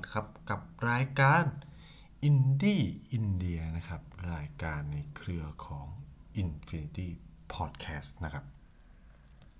[0.00, 0.60] นะครับกับ
[0.90, 1.44] รายการ
[2.24, 2.82] อินดี้
[3.12, 5.86] อินเดียนะครับ รายการในเครือของ
[6.42, 7.08] Infinity
[7.52, 8.44] Podcast นะครับ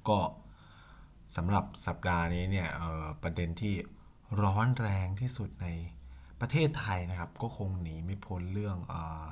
[0.09, 0.21] ก็
[1.37, 3.75] สำหรับสัปดาห์นี้เนี่ยออประเด็นที่
[4.43, 5.69] ร้อนแรงที่สุดใน
[6.41, 8.95] ประเทศไทยนะครับ ก็คงหนีไม่พ้นเรื่องอ
[9.25, 9.27] อ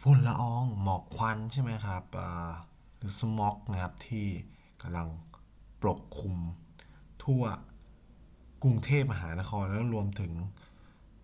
[0.00, 2.04] ฝุ่นละอองหมอกควันใช่ไหมครับ
[2.96, 4.26] หรือสมอกนะครับที่
[4.82, 5.08] กำลัง
[5.82, 6.36] ปกคลุม
[7.24, 7.42] ทั่ว
[8.64, 10.32] กรุงเทพมหานครแล้วรวมถึง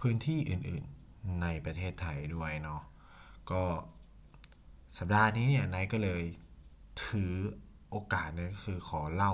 [0.01, 2.81] พื้นที่อื่นๆในประเทศไทยด้วยเนาะ
[3.51, 3.63] ก็
[4.99, 6.23] สัปดาห์นี้เนี่ยนายก็เลย
[7.07, 7.33] ถือ
[7.91, 9.33] โอกาสเนี่ยก็คือขอเล่า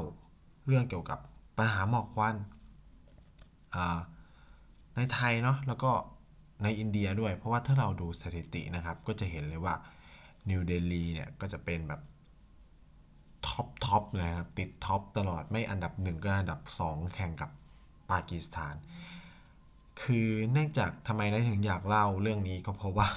[0.67, 1.19] เรื่องเกี่ยวกับ
[1.59, 2.37] ปัญหาหมอกควัน
[4.97, 5.93] ในไทยเนาะแล้วก็
[6.63, 9.75] ในอินเดียด้วย เพราะว่าถ้าเราดูสถิตินะครับ ก็จะเห็นเลยว่า
[10.51, 12.01] นิวเดลีเนี่ยก็จะเป็นแบบ
[13.49, 17.51] top top เลยครับ ติด top ตลอดไม่อันดับหนึ่งก็อันดับสองแข่งกับ
[18.11, 18.75] ปากีสถาน
[20.03, 23.09] คือเนื่องจากทำไมไนท์ถึงอยากเล่าเรื่องนี้ก็เพราะว่า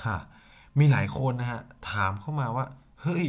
[0.79, 2.65] มีหลายคนนะฮะ ถามเข้ามาว่า
[3.01, 3.25] เฮ้ย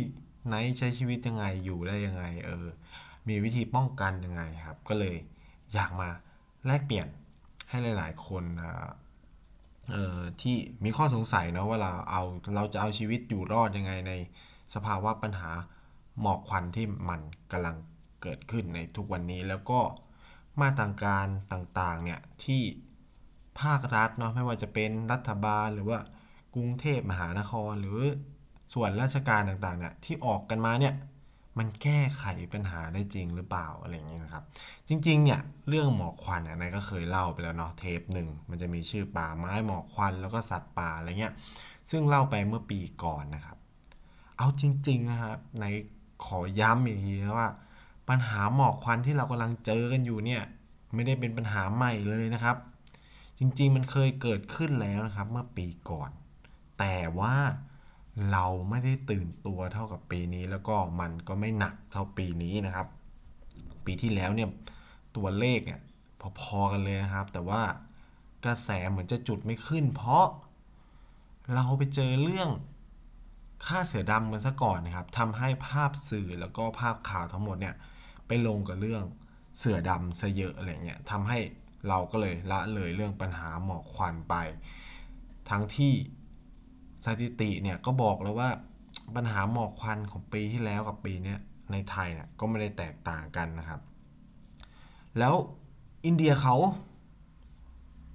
[0.48, 2.66] ไนท์ใช้ชีวิตยังไงอยู่ได้ยังไงเออ
[3.28, 5.16] มีวิธีป้องกันยังไงครับ ก็เลย
[5.74, 6.08] อยากมา
[6.66, 7.08] แลกเปลี่ยน
[7.68, 8.88] ให้หลาย ๆ คนอ่า
[9.92, 12.22] เอ่อที่มีข้อสงสัยเนาะว่าเราเอา
[12.54, 14.12] เราจะเอาชีวิตอยู่รอดยังไงใน
[14.74, 15.50] สภาวะปัญหา
[16.20, 17.20] หมอกควันที่มัน
[17.52, 17.76] กำลัง
[18.22, 19.80] เกิดขึ้นในทุกวันนี้แล้วก็
[20.60, 22.62] มาตรการต่างๆเนี่ยที่
[23.60, 25.98] ภาครัฐเนาะไม่ว่าจะเป็นรัฐบาลหรือว่า
[26.54, 28.00] กรุงเทพมหานครหรือ
[28.74, 30.94] ส่วนราชการต่างๆเนี่ยที่ออกกันมาเนี่ย
[31.58, 34.44] มันแก้ไขปัญหาได้จริงหรือเปล่าอะไรอย่างเงี้ยนะครับ
[34.88, 41.34] จริงๆเนี่ยเรื่องหมอกควันเนี่ยนายก็เคยเล่าไปแล้วเนาะเทปหนึ่งมันจะมีชื่อป่าไม้หมอกควันแล้วก็สัตว์ป่าอะไรเงี้ย
[41.90, 43.56] ซึ่งเล่าไปเมื่อปีก่อนนะครับ
[44.36, 45.64] เอาจริงๆนะครับใน
[46.24, 47.50] ขอย้ำอีกทีนะว่า
[48.10, 50.42] ปัญหาหมอกควันที่เรากำลังเจอกันอยู่เนี่ย
[50.94, 52.56] ไม่ได้เป็นปัญหาใหม่เลยนะครับ
[53.38, 56.10] จริงๆมันเคยเกิดขึ้นแล้วนะครับ เมื่อปีก่อน
[56.78, 57.34] แต่ว่า
[58.32, 62.86] เราไม่ได้ตื่นตัวเท่ากับปีนี้ แล้วก็มันก็ไม่หนักเท่าปีนี้นะครับ
[63.84, 64.48] ปีที่แล้วเนี่ย
[65.16, 65.80] ตัวเลขเนี่ย
[66.40, 67.62] พอๆกันเลยนะครับ แต่ว่า
[68.44, 70.26] กระแสเหมือนจะจุดไม่ขึ้น เพราะ
[71.54, 72.50] เราไปเจอเรื่อง
[73.66, 77.74] ฆ่าเสือดำกันซะก่อนนะครับทำให้ภาพสื่อแล้วก็ภาพข่าวทั้งหมดเนี่ย
[78.30, 79.04] ไปลงกับเรื่อง
[79.58, 81.38] เสือดำซะเยอะอะไรเงี้ยทำให้
[81.88, 84.34] เราก็เลยละเลยเรื่องปัญหาหมอกควันไป
[85.50, 85.92] ทั้งที่
[87.04, 88.50] สถิติเนี่ยก็บอกแล้วว่า
[89.16, 91.36] ปัญหาหมอกควันของปีที่แล้วกับปีนี้
[91.72, 93.80] ในไทยเนี่ยก็ไม่ได้แตกต่างกันนะครับ
[95.18, 95.34] แล้ว
[96.06, 96.56] อินเดียเขา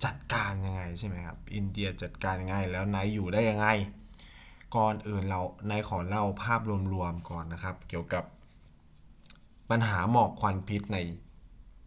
[0.05, 3.67] จัดการยังไงใช่ไหมครับ อินเดียจัดการยังไง แล้วนท์อยู่ได้ยังไง
[4.75, 6.61] ก่อนอื่นเรานท์ขอเล่าภาพ
[6.93, 8.23] รวมๆก่อนนะครับ เกี่ยวกับ
[9.69, 10.97] ปัญหาหมอกควันพิษใน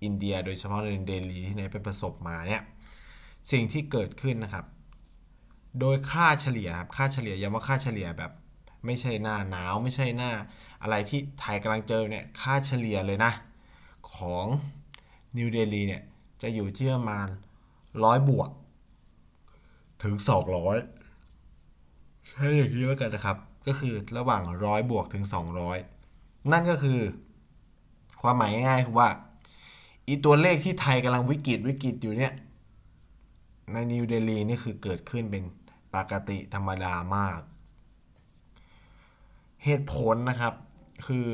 [0.03, 2.63] อินเดีย โดยเฉพาะในเดลีที่นท์ไปประสบมาเนี่ย
[3.53, 4.65] สิ่งที่เกิดขึ้นนะครับ
[5.81, 8.33] โดยค่าเฉลี่ยครับค่าเฉลี่ยย้ำว่าค่าเฉลี่ยแบบ
[8.87, 10.33] ไม่ใช่หน้าหนาวไม่ใช่หน้า
[10.83, 13.33] อะไรที่ไทยกำลังเจอเนี่ยค่าเฉลี่ยเลยนะ
[14.13, 14.47] ของ
[15.37, 16.03] นิวเดลีเนี่ย
[16.43, 17.29] จะอยู่ที่ประมาณ
[18.05, 18.51] ร้อยบวก
[20.03, 20.15] ถึง
[21.23, 23.37] 200 ใช่อย่างนี้แล้วกันนะครับ
[23.67, 25.25] ก็คือระหว่างร้อยบวกถึง
[25.87, 27.01] 200 นั่นก็คือ
[28.21, 29.09] ความหมายง่ายๆคือว่า
[30.07, 32.33] อีตัวเลขที่ไทยกำลังวิกฤตวิกฤตอยู่เนี่ย
[33.73, 35.45] ในนิวเดลีนี่คือเกิดขึ้นเป็น
[35.95, 37.41] ปกติธรรมดามาก
[39.65, 40.55] เหตุผลนะครับ
[41.07, 41.27] คือ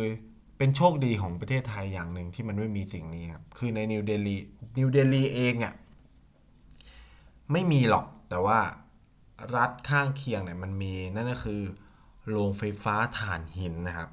[0.59, 4.37] เป็นโชคดีของประเทศไทยอย่างหนึ่งที่มันไม่มีสิ่งนี้ครับ คือในนิวเดลี
[4.79, 5.75] นิวเดลีเองอะ่ะ
[7.53, 8.59] ไม่มีหรอกแต่ว่า
[9.57, 11.63] รัฐข้างเคียงเนี่ยมันมีนั่นก็คือ
[12.31, 14.09] โรงไฟฟ้าถ่านหินนะครับ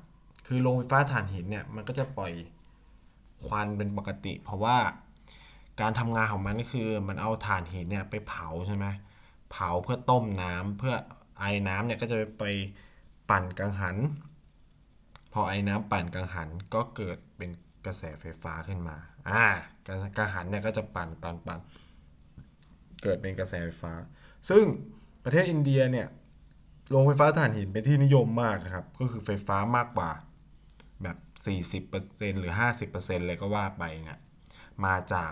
[0.48, 2.34] คือโรงไฟฟ้าถ่านหินเนี่ยมันก็จะปล่อย
[3.46, 4.78] ควันเป็นปกติ เพราะว่า
[5.82, 8.86] การทำงานของมันก็คือมันเอาถ่านหินเนี่ยไปเผาใช่ไหม
[9.52, 10.96] เผาเพื่อต้มน้ำเพื่อ
[11.40, 12.44] ไอ้น้ำเนี่ยก็จะไป
[13.30, 13.98] ปั่นกังหัน
[15.34, 17.50] พอไอ้น้ำปั่นกังหันก็เกิดเป็น
[17.86, 18.98] กระแสไฟฟ้าขึ้นมา
[19.30, 19.44] อ่า
[19.88, 21.60] กังหันเนี่ยก็จะปั่นปั่นปั่น
[23.04, 23.94] เกิดเป็นกระแสไฟฟ้า
[24.50, 24.64] ซึ่ง
[25.24, 26.08] ประเทศอินเดียเนี่ย
[26.90, 30.12] โรงไฟฟ้าถ่านหินเป็นที่นิยมมากนะครับ ก็คือไฟฟ้ามากกว่า
[31.50, 32.54] 40%หรือ
[32.90, 34.20] 50%เลยก็ว่าไปเนี่ย
[34.86, 35.32] มาจาก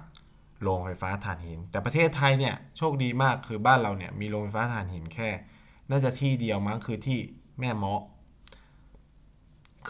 [0.61, 5.29] โรงไฟฟ้าถ่านหิน แต่ประเทศไทยเนี่ยโชคดีมากคือบ้านเราเนี่ยมีโรงไฟฟ้าถ่านหินแค่
[5.89, 7.19] น่าจะที่เดียวมั้งคือที่
[7.59, 8.01] แม่เมาะ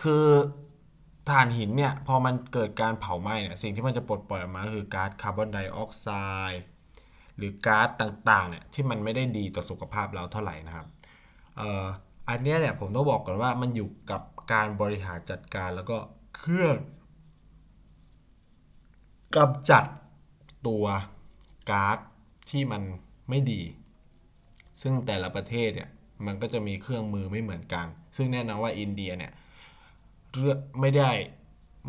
[0.01, 0.27] คือ
[1.29, 6.07] ถ่านหินเนี่ยพอมันเกิดการเผาไหม้เนี่ยสิ่งที่มันจะปลดปล่อยออกมาคือก๊าซคาร์บอนไดออกไซ
[6.51, 6.63] ด์
[7.37, 10.87] หรือก๊าซต่างๆเนี่ยที่มันไม่ได้ดีต่อสุขภาพเราเท่าไหร่นะครับ
[11.59, 11.85] ออ
[12.29, 15.97] อันเนี้ยเนี่ยผมต้องบอกก่อนว่ามันอยู่กับ การบริหารจัดการแล้วก็
[16.37, 16.77] เครื่อง
[19.35, 19.85] กำจัด
[20.67, 20.85] ตัว
[21.69, 21.97] ก๊าซ
[22.49, 22.81] ที่มัน
[23.29, 23.61] ไม่ดี
[24.81, 25.89] ซึ่งแต่ละประเทศเนี่ย
[26.25, 27.85] มันก็จะมีเครื่องมือไม่เหมือนกัน
[28.17, 29.31] ซึ่งแน่นอนว่าอินเดียเนี่ย
[30.37, 31.11] เรื่องไม่ได้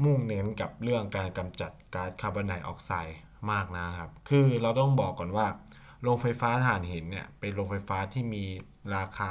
[0.05, 3.19] มุ่งเน้นกับเรื่องการกำจัดก๊าซคาร์บอนไดออกไซด์
[3.51, 5.47] มากนะครับ คือเราต้องบอกก่อนว่า
[6.03, 8.45] โรงไฟฟ้าถ่านหินเนี่ยเป็นโรงไฟฟ้าที่มี
[8.97, 9.31] ราคา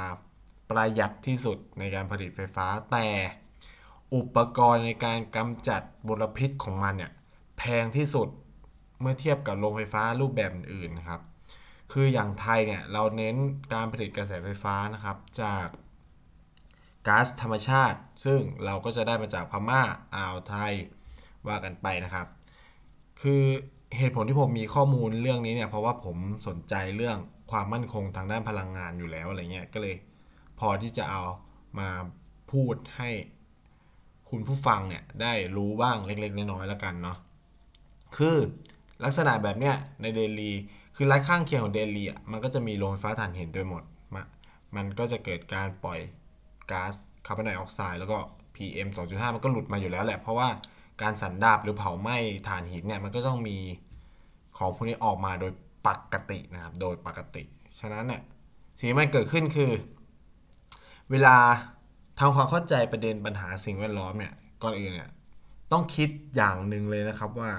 [0.70, 3.06] ประหยัดที่สุดในการผลิตไฟฟ้า แต่
[4.14, 7.12] อุปกรณ์ในการกำจัดมลพิษของมันเนี่ย
[7.58, 8.28] แพงที่สุด
[9.00, 11.20] เมื่อเทียบกับโรงไฟฟ้ารูปแบบอื่นครับ
[11.92, 13.36] คืออย่างไทยเนี่ยเราเน้น
[13.72, 15.66] การผลิตกระแสไฟฟ้านะครับจาก
[17.06, 19.82] ก๊าซธรรมชาติ ซึ่งเราก็จะได้มาจากพม่า
[20.14, 20.72] อ่าวไทย
[21.48, 22.26] ว่ากันไปนะครับ
[23.22, 23.42] คือ
[23.96, 26.16] เหตุผลที่ผมมีข้อมูลเรื่องนี้เนี่ยเพราะว่าผม
[26.48, 27.18] สนใจเรื่อง
[27.50, 29.94] ความมั่นคงทางด้านพลังงานอยู่แล้วอะไรเงี้ยก็เลย
[30.60, 31.22] พอที่จะเอา
[31.78, 31.88] มา
[32.52, 33.10] พูดให้
[34.30, 37.18] คุณผู้ฟังเนี่ยได้รู้บ้างเล็กๆน้อยๆแล้วกันเนาะ
[38.16, 38.36] คือ
[39.04, 40.52] ลักษณะแบบเนี้ยในเดลี
[40.96, 43.82] คือรัฐข้างเคียงของเดลีอะมันก็จะมีโรงไฟฟ้าถ่านหินโดยหมด
[44.14, 44.22] มา
[44.76, 46.00] มันก็จะเกิดการปล่อย
[46.70, 46.94] ก๊าซ
[47.26, 48.18] คาร์บอนไดออกไซด์แล้วก็
[48.54, 50.48] PM 2.5 มันก็หลุดมาอยู่แล้วแหละ เพราะว่า
[51.02, 52.16] การสันดาบหรือเผาไหม้
[52.48, 53.58] ถ่านหินเนี่ยมันก็ต้องมี
[54.58, 55.52] ของพวกนี้ออกมาโดย
[55.86, 57.42] ปกตินะครับ โดยปกติ
[57.80, 58.22] ฉะนั้นเนี่ย
[58.78, 59.70] สิ่งที่มันเกิดขึ้นคือ
[61.10, 61.36] เวลา
[62.18, 65.10] ทำความเข้าใจประเด็นปัญหาสิ่งแวดล้อมเนี่ยก่อนอื่นเนี่ย
[65.72, 67.50] ต้องคิดอย่างหนึ่งเลยนะครับว่า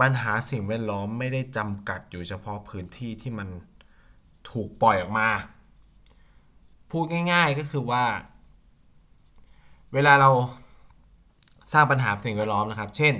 [0.00, 3.48] ปัญหาสิ่งแวดล้อมไม่ได้จำกัดอยู่เฉพาะพื้นที่ที่มัน
[4.50, 5.28] ถูกปล่อยออกมา
[6.90, 8.04] พูดง่ายๆก็คือว่า
[9.94, 10.30] เวลาเรา
[11.72, 13.14] สร้างปัญหาสิ่งแวดล้อมนะครับ เช่น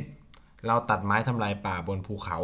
[0.67, 2.39] เราตัดไม้ทำลายป่าบนภูเขา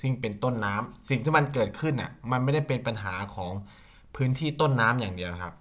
[0.00, 3.52] ซึ่งเป็นต้นน้ำสิ่งที่มันเกิดขึ้นอะมันไม่ได้เป็นปัญหาของ
[4.16, 5.54] พื้นที่ต้นน้ำอย่างเดียวครับ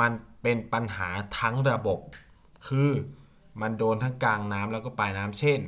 [0.00, 0.12] มัน
[0.42, 1.08] เป็นปัญหา
[1.40, 1.98] ทั้งระบบ
[2.68, 2.90] คือ
[3.60, 5.60] มันโดนทั้งกลางน้ำแล้วก็ปลายน้ำเช่น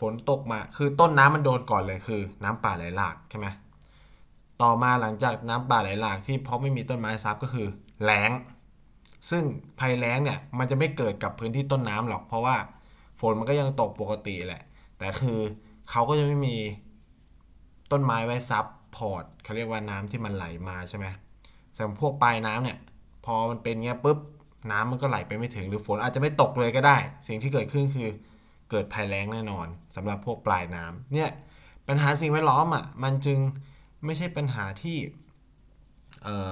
[0.00, 3.46] ฝนตกมาคือต้นน้ำมันโดนก่อนเลยคือ น้ำป่าไหลหลากใช่ไหม
[4.62, 7.68] ต่อมาหลังจากน้ำป่าไหลหลากที่เพราะไม่มีต้นไม้ซับก็คือ
[8.04, 8.30] แล้ง
[9.30, 9.44] ซึ่ง
[9.80, 12.56] ภัยแล้งเนี่ยมันจะไม่เกิดกับพื้นที่ต้นน้ำหรอก เพราะว่า
[13.20, 14.62] ฝนมันก็ยังตกปกติแหละ
[14.98, 15.40] แต่คือ
[15.90, 16.56] เขาก็จะไม่มี
[17.92, 18.66] ต้นไม้ไว้ซับ
[18.96, 21.06] พอร์ตเขาเรียกว่าน้ำที่มันไหลมาใช่ไหม
[21.76, 22.78] ส่วนพวกปลายน้ำเนี่ย
[23.28, 24.18] พอมันเป็นเงี้ยปุ๊บ
[24.70, 26.96] น้ำมันก็ไหลไปไม่ถึง หรือฝนอาจจะไม่ตกเลยก็ได้
[27.28, 28.08] สิ่งที่เกิดขึ้นคือ
[28.70, 29.66] เกิดภัยแล้งแน่นอน
[29.96, 31.30] สำหรับพวกปลายน้ำเนี่ย
[31.88, 33.38] ปัญหาสิ่งแวดล้อมอะมันจึง
[34.04, 34.96] ไม่ใช่ปัญหาที่
[36.22, 36.50] เออ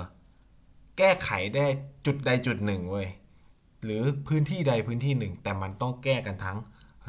[0.98, 1.66] แก้ไขได้
[2.06, 3.08] จุดใดจุดหนึ่งเว้ย
[3.84, 6.58] หรือพื้นที่ใดพื้นที่หนึ่ง แต่มันต้องแก้กันทั้ง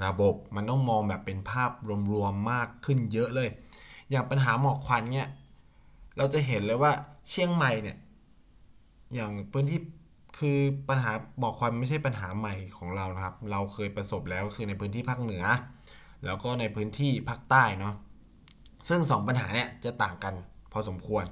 [0.06, 1.72] ระบบมันต้องมองแบบเป็นภาพ
[2.12, 3.50] รวมๆมากขึ้นเยอะเลย
[4.10, 5.30] อย่างปัญหาหมอกควันเนี่ย
[6.18, 6.92] เราจะเห็นเลยว่า
[7.30, 7.98] เชียงใหม่เนี่ย
[9.16, 9.80] อย่างพื้นที่
[10.40, 10.60] คือ
[10.90, 15.44] ปัญหาหมอกควันไม่ใช่ปัญหาใหม่ของเรานะครับ เราเคยประสบแล้วคือในพื้นที่ภาคเหนือ
[16.26, 17.96] แล้วก็ในพื้นที่ภาคใต้เนาะ
[18.90, 20.34] ซึ่งสองปัญหาเนี่ยจะต่างกัน
[20.72, 21.26] พอสมควร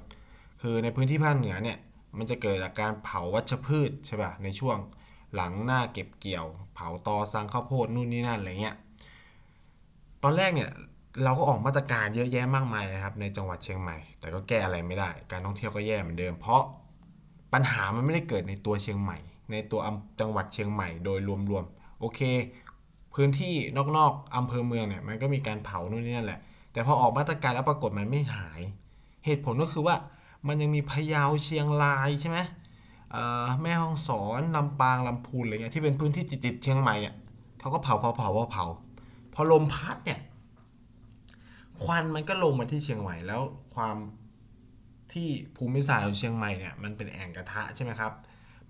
[0.62, 1.78] คือในพื้นที่ภาคเหนือเนี่ย
[2.18, 4.78] มันจะเกิดจากการเผาวัชพืชใช่ป่ะในช่วง
[5.34, 8.76] หลังหน้าเก็บเกี่ยว เผาตอสังข้าวโพดนู่นนี่นั่นอะไรเงี้ย
[10.22, 10.70] ตอนแรกเนี่ย
[11.24, 16.62] เราก็ออกมาตรการเยอะแยะมากมายนะครับในจังหวัดเชียงใหม่ แต่ก็แก้อะไรไม่ได้ การท่องเที่ยวก็แย่เหมือนเดิมเพราะ
[17.56, 19.18] ปัญหามันไม่ได้เกิดในตัวเชียงใหม่
[19.52, 19.80] ในตัว
[20.20, 21.18] จังหวัดเชียงใหม่โดย
[21.50, 22.20] รวมๆ โอเค
[23.14, 23.54] พื้นที่
[23.96, 26.40] นอกๆอำเภอเมืองเนี่ยมันก็มีการเผานู่นนี่นั่นแหละ
[26.72, 28.60] แต่พอออกมาตรการแล้วปรากฏมันไม่หาย
[29.24, 29.94] เหตุผลก็คือว่า
[30.46, 32.38] มันยังมีพะเยาเชียงรายใช่ไหม
[33.62, 37.14] แม่ฮ่องสอนลำปางลำพูนอะไรเงี้ยที่เป็นพื้นที่ติดๆเชียงใหม่เนี่ย
[37.60, 38.64] เขาก็เผาเผาเผาเผาเผา
[39.34, 40.20] พอลมพัดเนี่ย
[41.82, 43.40] ควันมันก็ลงมาที่เชียงใหม่แล้ว
[43.74, 43.96] ความ
[45.12, 48.12] ที่ภูมิศาสตร์ของเชียงใหม่เนี่ยมันเป็นแอ่งกระทะใช่ไหมครับ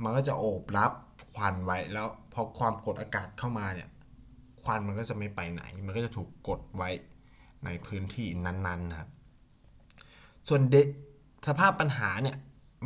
[0.02, 0.93] มันก็จะโอบรับ
[1.33, 3.88] ควันไว้แล้วพอความกดอากาศเข้ามาเนี่ย
[4.62, 6.90] ควันมันก็จะไม่ไปไหน มันก็จะถูกกดไว้
[7.64, 9.09] ในพื้นที่นั้นๆนะครับ
[10.49, 10.76] ส่วนเด
[11.49, 12.37] สภาพปัญหาเนี่ย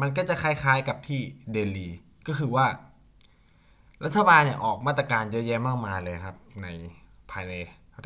[0.00, 1.20] มันก็จะคล้ายๆกับที่
[1.52, 1.88] เดลี
[2.26, 2.66] ก็คือว่า
[4.04, 6.66] รัฐบาลเนี่ยออกมาตรการเยอะแยะมากมายเลยครับ ใน
[7.30, 7.54] ภายใน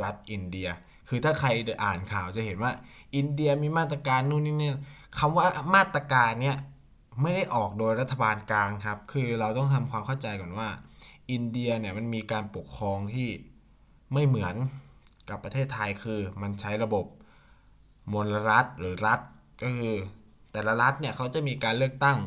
[0.03, 0.69] รัฐอินเดีย
[1.09, 1.49] คือถ้าใคร
[1.85, 2.73] อ่านข่าวจะเห็นว่า
[3.17, 4.71] อินเดียมีมาตรการนู่นนี่นี่
[5.19, 6.57] คำว่ามาตรการเนี่ย
[7.23, 10.69] ไม่ได้ออกโดยรัฐบาลกลางครับ คือเราต้องทำความเข้าใจก่อนว่า
[11.31, 13.29] อินเดียเนี่ยมันมีการปกครองที่
[14.13, 14.55] ไม่เหมือน
[15.31, 17.07] กับประเทศไทยคือมันใช้ระบบ
[18.13, 19.21] มลรัฐหรือรัฐ
[19.63, 19.95] ก็คือ
[20.53, 22.19] แต่ละรัฐเนี่ยเขาจะมีการเลือกตั้ง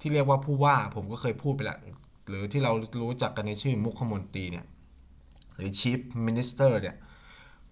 [0.00, 1.78] ที่เรียกว่าผู้ว่าผมก็เคยพูดไปแล้ว
[2.28, 4.66] หรือที่เรารู้จักกันในชื่อมุขมนตรีเนี่ย
[5.54, 6.96] หรือ Chief Minister เนี่ย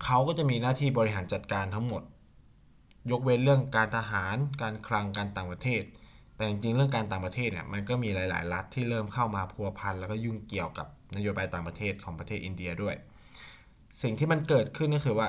[0.05, 2.03] เขาก็จะมีหน้าที่บริหารจัดการทั้งหมด
[3.11, 5.83] ยกเว้นเรื่องการทหาร การคลัง การต่างประเทศ
[6.37, 10.87] แต่จริงๆ เรื่องการต่างประเทศเนี่ย มันก็มีหลาย ๆ รัฐที่เริ่มเข้ามาพัวพันแล้วก็ยุ่งเกี่ยวกับ
[11.17, 12.95] นโยบายต่างประเทศของประเทศอินเดียด้วย
[14.03, 15.29] สิ่งที่มันเกิดขึ้นก็คือว่า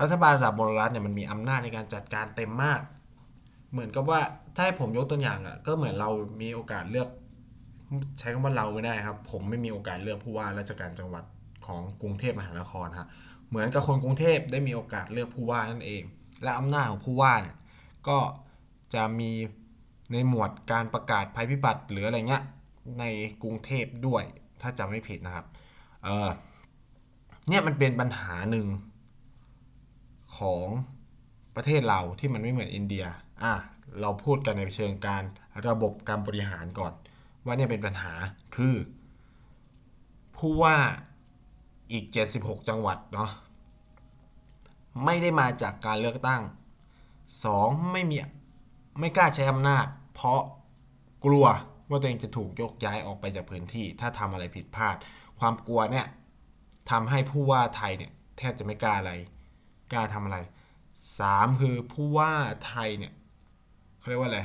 [0.00, 2.80] รัฐบาลระดับมลรัฐเนี่ยมันมีอำนาจในการจัดการเต็มมาก
[3.72, 4.20] เหมือนกับว่า
[4.54, 6.10] ถ้าให้ผมยกตัวอย่างอะ ก็เหมือนเรา
[6.42, 7.08] มีโอกาสเลือก
[8.18, 11.24] ใช้คำว่าเราไม่ได้ครับ ผมไม่มีโอกาสเลือกผู้ว่าราชการจังหวัด
[11.66, 13.08] ของกรุงเทพมหานครฮะ
[13.48, 16.02] เหมือนกับคนกรุงเทพได้มีโอกาสเลือกผู้ว่านั่นเอง
[16.42, 17.56] และอำนาจของผู้ว่าเนี่ย
[18.08, 18.18] ก็
[18.94, 19.30] จะมี
[20.12, 22.44] ในหมวดการประกาศภัยพิบัติหรืออะไรเงี้ย
[22.98, 23.04] ใน
[23.42, 24.22] กรุงเทพด้วย
[24.60, 25.46] ถ้าจำไม่ผิดนะครับ
[26.04, 26.28] เออ
[27.48, 28.66] เนี่ยมันเป็นปัญหาหนึ่ง
[30.38, 30.66] ของ
[31.56, 33.04] ประเทศเราที่มันไม่เหมือนอินเดีย
[33.42, 33.54] อะ
[34.00, 35.22] เราพูดกันในเชิงการ
[35.68, 36.92] ระบบการบริหารก่อน
[37.44, 38.12] ว่าเนี่ยเป็นปัญหา
[38.56, 38.74] คือ
[40.36, 40.76] ผู้ว่า
[41.92, 42.04] อีก
[42.38, 43.30] 76 จังหวัดเนาะ
[45.04, 46.42] ไม่ได้มาจากการเลือกตั้ง
[47.16, 47.92] 2.
[47.92, 48.16] ไม่มี
[48.98, 50.40] ไม่กล้าใช้อำนาจ เพราะ
[51.24, 51.46] กลัว
[51.88, 54.96] ว่าตัวเองจะถูกยกย้ายออกไปจากพื้นที่ ถ้าทำอะไรผิดพลาด
[55.38, 56.06] ความกลัวเนี่ย
[56.90, 59.12] ทำให้ผู้ว่าไทยเนี่ยแทบจะไม่กล้าอะไร
[59.92, 60.38] กล้าทำอะไร
[60.98, 61.60] 3.
[61.60, 62.32] คือผู้ว่า
[62.66, 63.12] ไทยเนี่ย
[63.98, 64.40] เขาเรียกว่าอะไร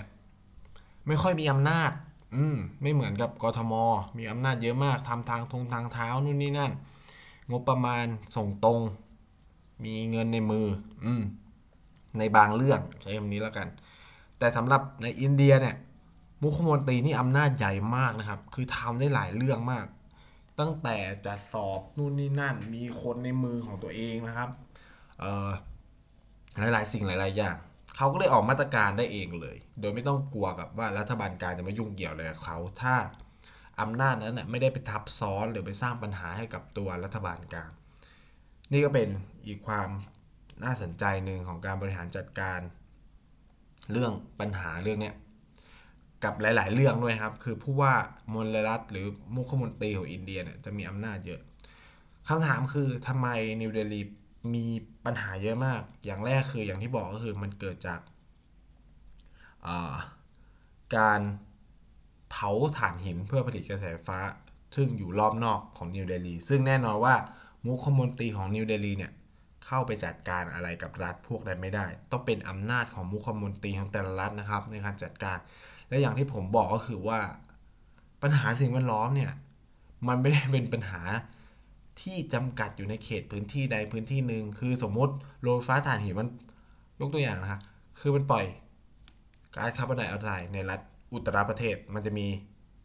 [1.08, 1.92] ไม่ค่อยมีอำนาจ
[2.36, 3.74] อืม ไม่เหมือนกับกทม
[4.18, 6.72] มีอำนาจเยอะมาก ทำทางทงทางเท้านู่นนี่นั่น
[7.52, 8.82] งบประมาณส่งตรง
[9.84, 10.68] มีเงินในมือ
[11.06, 11.24] อืม
[12.20, 13.68] ในบางเรื่องใช้คำนี้แล้วกัน
[14.40, 15.76] แต่สำหรับในอินเดียเนี่ย
[16.42, 19.86] มุขมนตรีนี่อำนาจใหญ่มากนะครับ คือทำได้หลายเรื่องมาก
[20.60, 24.50] ตั้งแต่จะสอบนู่นนี่นั่น มีคนในมือของตัวเองนะครับ
[25.20, 25.50] เอ่อ
[26.74, 27.56] หลายๆ สิ่งหลาย ๆ อย่าง
[27.98, 32.96] เขาก็เลยออกมาตรการได้เองเลย โดยไม่ต้องกลัวกับว่ารัฐบาลกลางจะมายุ่งเกี่ยวอะไรกับเขาถ้า
[33.82, 37.72] อำนาจนั้นน่ะไม่ได้ไปทับซ้อนหรือไปสร้างปัญหาให้กับตัวรัฐบาลกลาง
[38.72, 39.10] นี่ก็เป็น
[39.48, 39.90] อีกความ
[40.64, 42.60] น่าสนใจหนึ่งของการบริหารจัดการ
[43.92, 45.16] เรื่องปัญหาเรื่องเนี้ย
[46.24, 47.94] กับหลาย ๆ เรื่องด้วยครับ คือผู้ว่า
[48.34, 49.06] มลรัฐหรือ
[49.36, 51.42] มุขมนตรีของอินเดียเนี่ยจะมีอำนาจเยอะ
[52.28, 53.28] คำถามคือทำไม
[53.62, 54.02] นิวเดลี
[54.56, 54.66] มี
[55.06, 58.00] ปัญหาเยอะมาก อย่างแรกคืออย่างที่บอกก็คือมันเกิดจาก
[60.98, 61.22] การ
[62.30, 64.20] เผาถ่านหินเพื่อผลิตกระแสไฟฟ้า
[64.76, 67.16] ซึ่งอยู่รอบนอกของนิวเดลีซึ่งแน่นอนว่า
[67.66, 69.12] มุขมนตรีของนิวเดลีเนี่ย
[69.66, 75.38] เข้าไปจัดการอะไรกับรัฐพวกนั้นไม่ได้ ต้องเป็นอำนาจของมุขมนตรีของแต่ละรัฐนะครับ ในการจัดการ
[75.90, 77.20] และอย่างที่ผมบอกก็คือว่า
[78.22, 79.32] ปัญหาสิ่งแวดล้อมเนี่ย
[80.08, 81.02] มันไม่ได้เป็นปัญหา
[82.02, 86.28] ที่จำกัดอยู่ในเขตพื้นที่ใดพื้นที่หนึ่งคือสมมติโรงไฟฟ้าถ่านหินมัน
[87.00, 87.62] ยกตัวอย่างนะครับ
[88.00, 88.46] คือมันปล่อย
[89.56, 90.80] ก๊าซคาร์บอนไดออกไซด์ในรัฐ
[91.14, 92.28] อุตรประเทศมันจะมี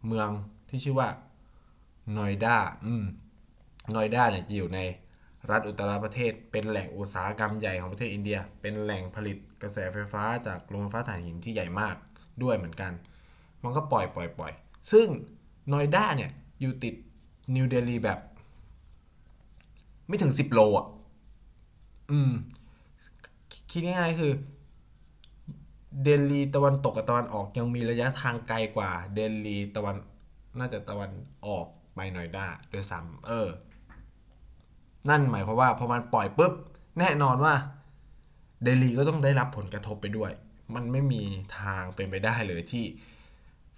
[0.07, 0.29] เมือง
[0.69, 1.09] ที่ชื่อว่า
[2.17, 3.05] นอยดาอืม
[3.97, 4.81] นอยด้าเนี่ยจะอยู่ใน
[5.51, 11.97] รัฐอุตรประเทศ เป็นแหล่งอุตสาหกรรมใหญ่ของประเทศอินเดีย เป็นแหล่งผลิตกระแสไฟฟ้าจากโรงไฟฟ้าถ่านหินที่ใหญ่มาก
[12.43, 12.93] ด้วยเหมือนกัน
[13.63, 14.53] มันก็ปล่อยปล่อยปล่อย
[14.93, 15.07] ซึ่ง
[15.73, 16.31] นอยด้าเนี่ย
[16.61, 16.95] อยู่ติด
[17.55, 18.19] นิวเดลีแบบ
[20.07, 20.87] ไม่ถึงสิบโลอะ
[22.11, 22.33] อืม
[23.71, 24.33] คิดง่ายๆคือ
[26.03, 29.97] เดลีตะวันตกกับตะวันออกยังมีระยะทางไกลกว่า เดลีตะวัน
[30.59, 31.11] น่าจะตะวัน
[31.47, 33.49] ออกไปหน่อยได้ด้วยซ้ำเออ
[35.09, 36.53] นั่นหมายความว่าพอมันปล่อยปุ๊บ
[36.99, 37.55] แน่นอนว่า
[38.63, 40.31] เดลีก็ต้องได้รับผลกระทบไปด้วย
[40.75, 41.23] มันไม่มี
[41.59, 42.85] ทางเป็นไปได้เลยที่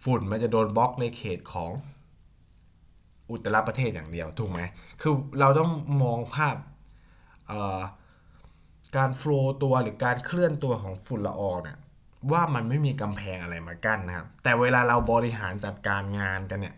[0.05, 1.71] ฝุ่นมันจะโดนบล็อกในเขตของ
[3.31, 4.61] อุตรประเทศอย่างเดียว ถูกไหม
[5.00, 5.71] คือเราต้อง
[6.02, 6.57] มองภาพ
[8.97, 11.79] การโฟล์ตัวหรือการเคลื่อนตัวของฝุ่นละอองเนี่ย
[12.33, 16.76] ว่ามันไม่มีกำแพงอะไรมากั้นนะครับ แต่เวลาเราบริหารจัดการงานกันเนี่ย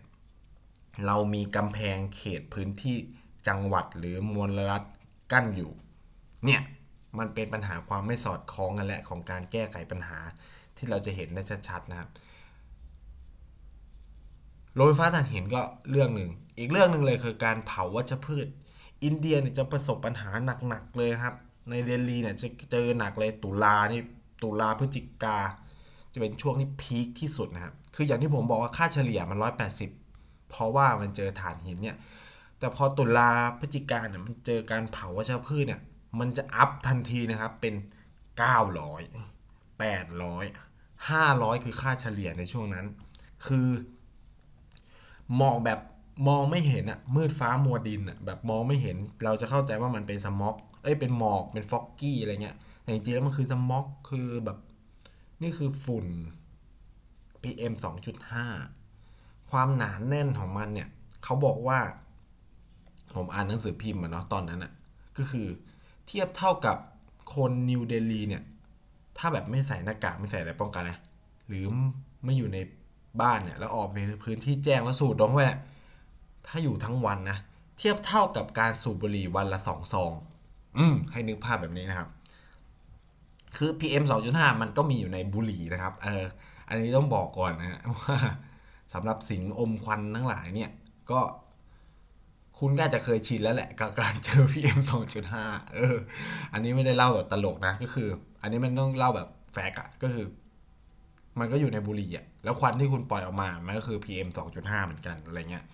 [1.05, 2.97] เรามีกำแพงเขตพื้นที่
[3.47, 4.83] จังหวัดหรือมวลรัฐ
[5.31, 5.71] กั้นอยู่
[6.45, 6.61] เนี่ย
[7.19, 10.17] มันเป็นปัญหาความไม่สอดคล้องกันแหละของการแก้ไขปัญหา
[10.77, 12.09] ที่เราจะเห็นได้ชัดๆนะครับ
[14.73, 18.47] โรงไฟฟ้าถ่านหินก็เรื่องหนึ่ง อีกเรื่องหนึ่งเลยคือการเผาวัชพืช
[19.03, 20.29] อินเดียเนี่ยจะประสบปัญหา
[20.67, 21.35] หนักๆเลยครับ
[21.69, 24.01] ในเดลีเนี่ยจะเจอหนักเลยตุลานี่
[24.43, 25.37] ตุลาพฤศจิกา
[26.13, 29.39] จะเป็นช่วงที่พีคที่สุดนะครับ คืออย่างที่ผมบอกว่าค่าเฉลี่ยมัน
[29.93, 31.97] 180 เพราะว่ามันเจอถ่านหินเนี่ย
[32.59, 35.81] แต่พอตุลาพฤศจิกาเนี่ยมันเจอการเผาวัชพืชเนี่ย
[36.19, 37.73] มันจะอัพทันทีนะครับเป็น
[38.39, 42.85] 900 800 500 คือค่าเฉลี่ยในช่วงนั้น
[43.45, 43.69] คือ
[45.41, 45.79] มองแบบ
[46.27, 54.57] มองไม่เห็นอะมืดฟ้ามัวดินอะแบบมองไม่เห็นเราจะเข้าใจว่ามันเป็นสม็อกเอ้ยเป็นหมอกเป็นฟอกกี้อะไรเงี้ยแต่จริงๆแล้วมันคือสม็อกคือแบบ
[55.41, 56.07] นี่คือฝุ่น
[57.41, 57.73] PM
[58.61, 60.87] 2.5 ความหนานแน่นของมันเนี่ย
[61.23, 61.79] เขาบอกว่า
[63.15, 64.71] ผมอ่านหนังสือพิมพ์มาเนาะตอนนั้นอะ
[65.17, 65.47] ก็คือ
[66.07, 66.77] เทียบเท่ากับ
[67.35, 68.43] คนนิวเดลีเนี่ย
[69.17, 70.97] ถ้าแบบไม่ใส่หน้ากากไม่ใส่อะไรป้องกันนะ
[71.47, 71.65] หรือ
[72.23, 72.57] ไม่อยู่ใน
[73.21, 75.61] บ้านเนี่ยแล้วออกไปพื้นที่แจ้งแล้วสูดดมเข้าไปเนี่ย
[76.47, 77.37] ถ้าอยู่ทั้งวันนะ
[77.77, 80.11] เทียบเท่ากับการสูบบุหรี่วันละสองซอง
[80.77, 82.09] อืม ให้นึกภาพแบบนี้นะครับ
[83.57, 86.23] คือ PM 2.5 มันก็มีอยู่ในบุหรี่นะครับ เออ
[86.67, 88.17] อันนี้ต้องบอกก่อนนะฮะว่า
[88.93, 90.71] สำหรับสิ่งอมควันทั้งหลายเนี่ย
[91.11, 91.19] ก็
[92.59, 94.79] คุณก็จะเคยชินแล้วแหละกับการเจอ PM
[95.25, 95.95] 2.5 เออ
[96.53, 98.07] อันนี้ไม่ได้เล่าแบบตลกนะก็คือ
[98.41, 100.25] อันนี้มันต้องเล่าแบบแฟกอะก็คือ
[101.39, 105.65] มันก็อยู่ในบุหรี่อะแล้วควันที่คุณปล่อยออกมามันก็คือ PM 2.5 เหมือนกันอะไรเงี้ย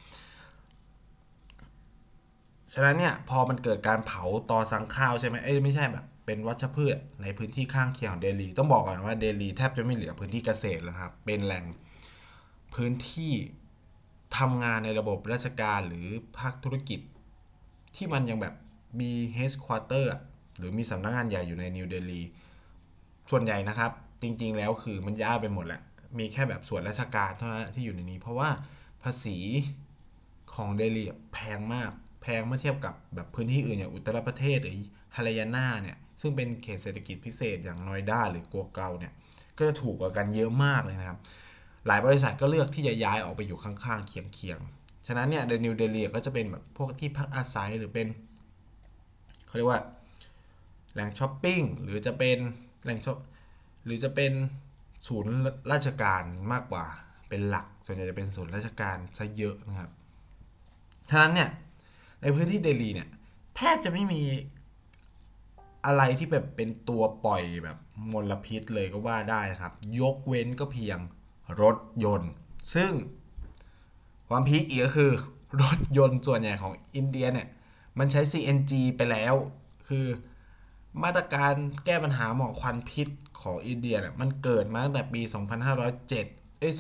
[2.74, 11.66] ฉะนั้นเนี่ยพอมันเกิดการเผาต่อสังข้าวใช่ไหมเอ้ยไม่ใช่แบบเป็นวัชพืชในพื้นที่ข้างเคียงของเดลีต้องบอกก่อนว่าเดลีแทบจะไม่เหลือพื้นที่เกษตรแล้วครับเป็นแหล่ง
[12.76, 13.34] พื้นที่
[14.38, 16.08] ทำงานในระบบราชการหรือ
[16.38, 17.00] ภาคธุรกิจ
[17.96, 18.54] ที่มันยังแบบ
[19.00, 20.12] มี headquarter
[20.58, 22.22] หรือมีสำนักงานใหญ่อยู่ในนิวเดลี
[23.32, 25.82] ส่วนใหญ่นะครับ จริงๆแล้วคือมันย้ายไปหมดแหละ
[26.20, 28.50] มีแค่แบบส่วนราชการเท่านั้นที่อยู่ในนี้ เพราะว่า
[29.04, 29.38] ภาษี
[30.54, 34.76] ของเดลีแพงมาก แพงเมื่อเทียบกับแบบพื้นที่อื่นอย่างอุตรประเทศหรือ
[35.16, 39.14] ฮาริยาน่าเนี่ยซึ่งเป็นเขตเศรษฐกิจพิเศษอย่างนอยด้าหรือกูร์กาวเนี่ย
[39.58, 41.20] ก็จะถูกกว่ากันเยอะมากเลยนะครับ
[41.88, 48.08] หลายบริษัทก็เลือกที่จะย้ายออกไปอยู่ข้างๆ เคียงๆ ฉะนั้นเนี่ยเดนิวเดลีก็จะเป็นแบบพวกที่พักอาศัยหรือเป็น
[49.48, 49.82] เขาเรียกว่า
[50.94, 52.38] แหล่งช้อปปิ้งหรือจะเป็น
[52.84, 53.18] แหล่งช้อป
[53.86, 54.32] หรือจะเป็น
[55.08, 55.36] ศูนย์
[55.72, 56.86] ราชการมากกว่า
[57.30, 59.90] เป็นหลัก ส่วนใหญ่จะเป็นศูนย์ราชการซะเยอะนะครับ
[61.10, 61.50] ฉะนั้นเนี่ย
[62.22, 63.10] ในพื้นที่เดลีเนี่ย
[63.56, 64.22] แทบจะไม่มี
[65.86, 67.78] อะไรที่แบบเป็นตัวปล่อยแบบ
[68.12, 70.98] มลพิษเลยก็ว่าได้นะครับ ยกเว้นก็เพียง
[71.62, 72.32] รถยนต์
[72.74, 72.92] ซึ่ง
[74.30, 75.12] ความพีคอีกก็คือ
[75.62, 77.48] รถยนต์ส่วนใหญ่ของอินเดียเนี่ย
[78.00, 79.36] มันใช้ CNG ไปแล้ว
[79.88, 80.06] คือ
[81.04, 81.54] มาตรการ
[81.86, 83.08] แก้ปัญหาหมอกควันพิษ
[83.42, 85.22] ของอินเดียเนี่ย มันเกิดมาตั้งแต่ปี
[85.92, 86.10] 2507
[86.60, 86.74] เอ้ย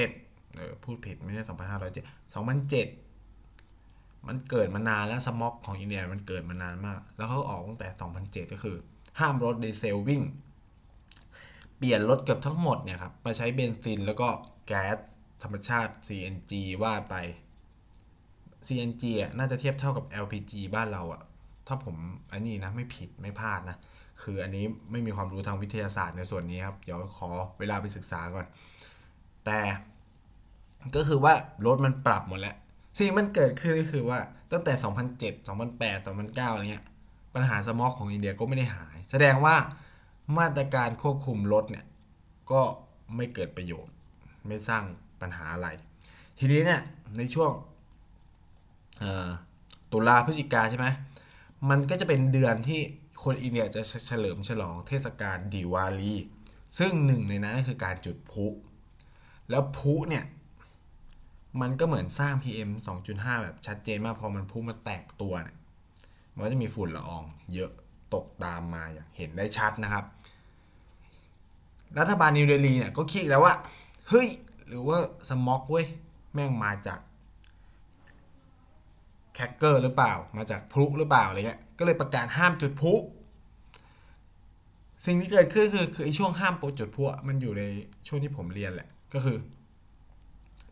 [0.00, 1.42] 2007 เออ พูดผิดไม่ใช่
[1.88, 7.88] 2507 2007มันเกิดมานานแล้วสม็อกของอินเดียมันเกิดมานานมาก แล้วเขาออกตั้งแต่
[8.20, 8.76] 2007 ก็คือ
[9.18, 10.22] ห้ามรถดีเซลวิ่ง
[11.86, 14.28] ปลี่ยนรถเกือบทั้งหมดเนี่ยครับมาใช้เบนซินแล้วก็
[14.66, 14.96] แก๊ส
[15.42, 17.14] ธรรมชาติ CNG ว่าไป
[18.66, 21.22] CNG อะน่าจะเทียบเท่ากับ LPG บ้านเราอะ
[21.66, 21.96] ถ้าผม
[22.32, 23.76] อันนี้นะไม่ผิดไม่พลาดนะ
[24.22, 28.46] คืออันนี้ไม่มีความรู้ทางวิทยาศาสตร์ในส่วนนี้ครับ เดี๋ยวขอเวลาไปศึกษาก่อน
[29.44, 29.60] แต่
[30.96, 31.32] ก็คือว่า
[31.66, 32.56] รถมันปรับหมดแล้ว
[32.98, 34.18] สิ่งมันเกิดขึ้นก็คือว่า
[34.52, 36.86] ตั้งแต่ 2007 2008 2009อะไรเงี้ย
[37.34, 39.56] ปัญหาสมอกของอินเดียก็ไม่ได้หาย แสดงว่า
[40.38, 41.86] มาตรการควบคุมรถเนี่ย
[42.50, 42.62] ก็
[43.16, 43.94] ไม่เกิดประโยชน์
[44.46, 44.84] ไม่สร้าง
[45.20, 45.68] ปัญหาอะไร
[46.38, 46.80] ทีนี้เนี่ย
[47.16, 47.52] ในช่วง
[49.92, 50.86] ตุลาพฤศจิกาใช่ไหม
[51.70, 52.80] มันก็จะเป็นเดือนที่
[53.24, 56.14] คนอินเดียจะเฉลิมฉลองเทศกาลดิวาลี
[56.78, 58.46] ซึ่งหนึ่งในนั้นก็คือการจุดพลุ
[59.50, 60.24] แล้วพลุเนี่ย
[61.60, 62.70] มันก็เหมือนสร้าง PM
[63.06, 65.56] 2.5 แบบชัดเจนมากพอมันพลุมันแตกตัวเนี่ย
[66.34, 67.70] มันก็จะมีฝุ่นละอองเยอะ
[68.14, 70.04] ตกตามมาอย่างเห็นได้ชัดนะครับ
[71.98, 73.54] รัฐบาลนิวเดลีเนี่ยก็คิดแล้วว่า
[74.08, 74.28] เฮ้ย
[74.68, 74.98] หรือว่า
[75.28, 75.86] สม็อกเว้ย
[76.34, 77.00] แม่งมาจาก
[79.34, 82.94] แคคเกอร์หรือเปล่า มาจากพลุหรือเปล่าอะไรเงี้ยก็เลยประกาศห้ามจุดพลุ
[85.06, 87.62] สิ่งที่เกิดขึ้นคือคือไอ้ช่วงห้ามโปรจุดพลุมันอยู่ใน
[88.06, 89.38] ช่วงที่ผมเรียนแหละก็คือ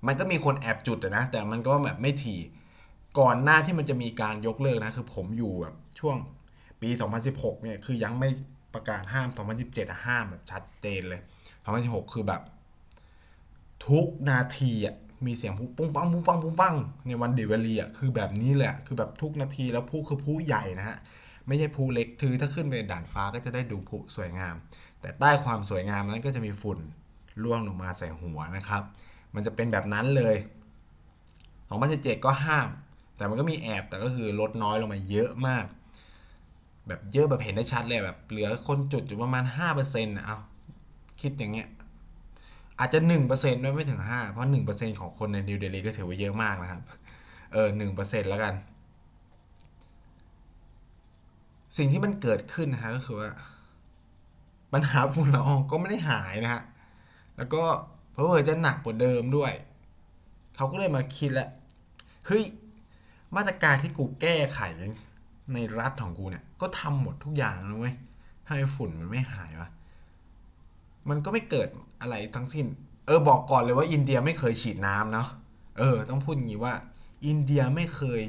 [0.07, 2.41] มันก็มีคนแอบจุดนะ แต่มันก็แบบไม่ถี่
[3.19, 6.17] ก่อนหน้าที่มันจะมีการยกเลิกนะ คือผมอยู่แบบช่วง
[6.83, 6.91] ปี
[7.27, 8.29] 2016 เนี่ยคือยังไม่
[8.75, 9.29] ประกาศห้าม
[9.67, 11.21] 2017 ห้ามแบบชัดเจนเลย
[11.67, 12.43] 2016 คือแบบ
[13.89, 16.75] ทุกนาทีอะมีเสียงปุ้งปังปุ้งปังปุ้งปัง
[17.07, 20.97] ในวันเดวลีอะคือแบบนี้แหละคือแบบทุกนาทีแล้วพุคือพุใหญ่นะฮะ
[21.47, 24.55] ไม่ใช่พุเล็กคือถ้าขึ้นไปด่านฟ้าก็จะได้ดูพุสวยงาม
[25.01, 26.79] แต่ใต้ความสวยงามนั้นก็จะมีฝุ่น
[27.43, 28.83] ร่วงลงมาใส่หัวนะครับ
[29.35, 30.37] มันจะเป็นแบบนั้นเลย
[31.51, 32.69] 2017ก็ห้าม
[33.17, 35.65] แต่มันก็มีแอบแต่ก็คือลดน้อยลงมาเยอะมาก
[36.89, 40.39] แบบเยอะแบบเห็นได้ชัดเลยแบบ เหลือคนจุดอยู่ประมาณ5%นะเอา
[41.21, 41.69] คิดอย่างเงี้ย
[42.79, 46.81] อาจจะ1%ด้วยไม่ถึง 5 เพราะ 1%ของคนในนิวเดลีก็ถือว่าเยอะมากนะครับ
[47.53, 47.69] เออ
[47.99, 48.55] 1%แล้วกัน
[51.77, 53.31] สิ่งที่มันเกิดขึ้นนะฮะก็คือว่า
[54.73, 56.63] ปัญหาฝุ่นละอองก็ไม่ได้หายนะฮะ
[57.37, 57.63] แล้วก็
[58.13, 59.53] เพราะว่าจะหนักกว่าเดิมด้วย
[60.57, 61.51] เขาก็เลยมาคิดแล้ว
[62.27, 62.45] เฮ้ย
[63.37, 64.61] มาตรการที่กูแก้ไข
[65.53, 67.95] ในรัฐของกูเนี่ย ก็ทำหมดทุกอย่างนะเว้ย
[68.47, 69.69] ทำไมฝุ่นมันไม่หายวะ
[71.09, 71.69] มันก็ไม่เกิด
[72.01, 72.67] อะไรทั้งสิ้น
[73.07, 75.29] เออบอกก่อนเลยว่าอินเดียไม่เคยฉีดน้ำเนาะ
[75.79, 76.75] เออ ต้องพูดอย่างนี้ว่า
[77.27, 78.23] อินเดียไม่เคย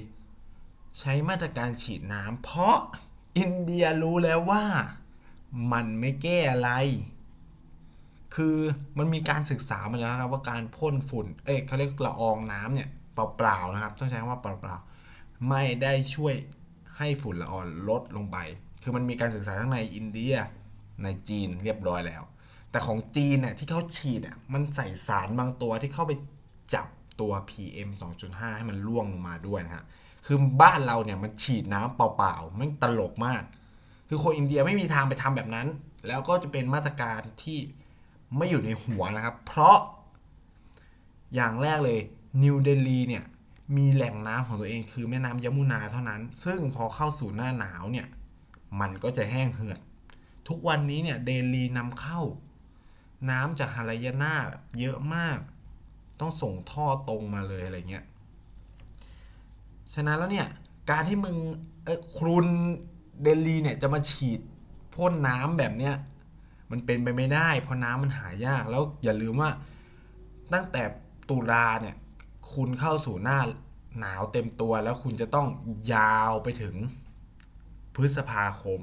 [1.00, 2.78] ใช้มาตรการฉีดน้ำเพราะ
[3.38, 4.64] อินเดียรู้แล้วว่า
[5.72, 6.72] มันไม่แก้อะไร
[8.36, 8.58] คือ
[8.98, 16.36] มันมีการศึกษามาแล้วครับว่าการพ่นฝุ่น เอ้ยเขาเรียกละอองน้ำเนี่ยเปล่าๆนะครับ ต้องใช้คำว่าเปล่าๆ ไม่ได้ช่วย
[16.98, 18.38] ให้ฝุ่นละอองลดลงไป
[18.84, 20.34] คือมันมีการศึกษาทั้งในอินเดีย
[21.04, 22.24] ในจีนเรียบร้อยแล้ว
[22.72, 26.14] แต่ของจีนเนี่ยที่เขาฉีดอะมันใส่สารบางตัวที่เข้าไป
[26.74, 26.88] จับ
[27.22, 27.90] ตัว PM
[28.24, 29.84] 2.5 ให้มันล่วงลงมาด้วยนะฮะ
[30.26, 33.44] คือบ้านเราเนี่ยมันฉีดน้ำเปล่าๆ มันตลกมาก
[34.10, 35.68] คือคนอินเดียไม่มีทางไปทำแบบนั้น
[36.08, 37.60] แล้วก็จะเป็นมาตรการที่
[38.38, 39.78] ไม่อยู่ในหัวนะครับ เพราะ
[41.36, 42.00] อย่างแรกเลย
[42.44, 43.24] นิวเดลีเนี่ย
[43.78, 48.08] มีแหล่งน้ำของตัวเองคือแม่น้ำยมุนาเท่านั้น ซึ่งพอเข้าสู่หน้าหนาวเนี่ย
[48.80, 49.80] มันก็จะแห้งเหือด
[50.48, 52.22] ทุกวันนี้เนี่ยเดลีนำเข้า
[53.30, 54.34] น้ำจากฮารายาน่า
[54.80, 55.38] เยอะมาก
[56.20, 58.06] ต้องส่งท่อตรงมาเลยอะไรเงี้ย
[59.94, 60.48] ฉะนั้นแล้วเนี่ย
[60.90, 61.36] การที่มึง
[61.86, 62.48] เออครุน
[63.24, 64.40] เดลีเนี่ยจะมาฉีด
[64.96, 65.96] พ่นน้ำแบบเนี้ย
[66.72, 69.50] มันเป็นไปไม่ได้ เพราะน้ำมันหายากแล้วอย่าลืมว่า
[70.54, 70.84] ตั้งแต่
[71.30, 71.96] ตุลาเนี่ย
[72.54, 73.40] คุณเข้าสู่หน้า
[74.00, 75.48] หนาวเต็มตัวแล้วคุณจะต้อง
[75.94, 76.76] ยาวไปถึง
[77.96, 78.82] พฤษภาคม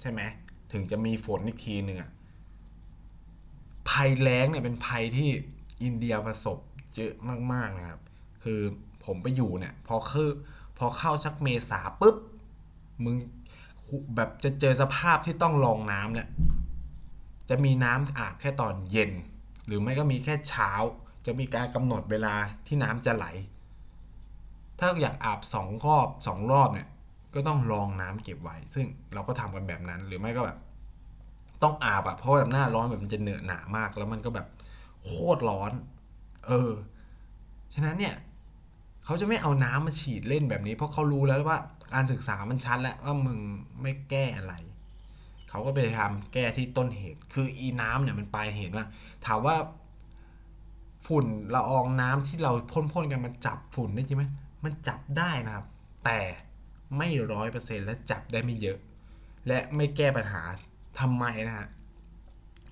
[0.00, 0.20] ใช่ไหม
[0.72, 2.10] ถึงจะมีฝนอีกทีหนึ่งอะ
[3.88, 5.30] ภัยแล้งเนี่ยเป็นภัยที่
[5.82, 6.58] อินเดียประสบ
[6.94, 7.12] เยอะ
[7.52, 8.00] มากๆนะครับ
[8.44, 8.60] คือ
[9.04, 10.30] ผมไปอยู่เนี่ยพอคือ
[10.78, 12.16] พอเข้าชักเมษาปุ๊บ
[13.04, 13.16] มึง
[14.16, 16.28] แบบจะเจอสภาพที่ต้องลองน้ำเนี่ย
[17.48, 19.10] จะมีน้ำอาบแค่ตอนเย็น
[19.66, 20.70] หรือไม่ก็มีแค่เช้า
[21.26, 22.34] จะมีการกำหนดเวลา
[22.66, 23.26] ที่น้ำจะไหล
[24.82, 26.88] ถ้าอยากอาบสองรอบสองรอบเนี่ย
[27.34, 30.58] ก็ต้องรองน้ำเก็บไว้ ซึ่งเราก็ทำกันแบบนั้น หรือไม่ก็แบบ
[31.62, 34.46] ต้องอาบอะเพราะแบบหน้าร้อนแบบมันจะเหนอะหนามาก แล้วมันก็แบบ
[35.04, 35.72] โคตรร้อน
[36.46, 36.70] เออ
[37.74, 38.14] ฉะนั้นเนี่ย
[39.04, 41.58] เขาจะไม่เอาน้ำมาฉีดเล่นแบบนี้ เพราะเขารู้แล้วว่า
[41.94, 43.38] การศึกษามันชัดแล้วว่ามึง
[43.82, 44.54] ไม่แก้อะไร
[45.50, 48.86] เขาก็ไปทำแก้ที่ต้นเหตุ คืออีน้ำเนี่ยมันปลายเหตุว่า
[49.26, 49.56] ถามว่า
[51.06, 52.52] ฝุ่นละอองน้ำที่เรา
[52.92, 54.24] พ่นๆกันมันจับฝุ่นได้จริงไหม
[54.64, 55.66] มันจับได้นะครับ
[56.04, 56.20] แต่
[56.98, 58.78] ไม่ร้อยเปอร์เซ็นต์และจับได้ไม่เยอะ
[59.48, 60.42] และไม่แก้ปัญหา
[61.00, 61.68] ทำไมนะฮะ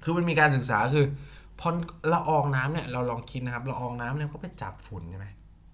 [0.02, 1.06] คือมันมีการศึกษาคือ
[1.60, 1.68] พอ
[2.12, 5.26] ละอองน้ำเนี่ยเราลองคิดนะครับละอองน้ำเนี่ยก็ไปจับฝุ่นใช่ไหม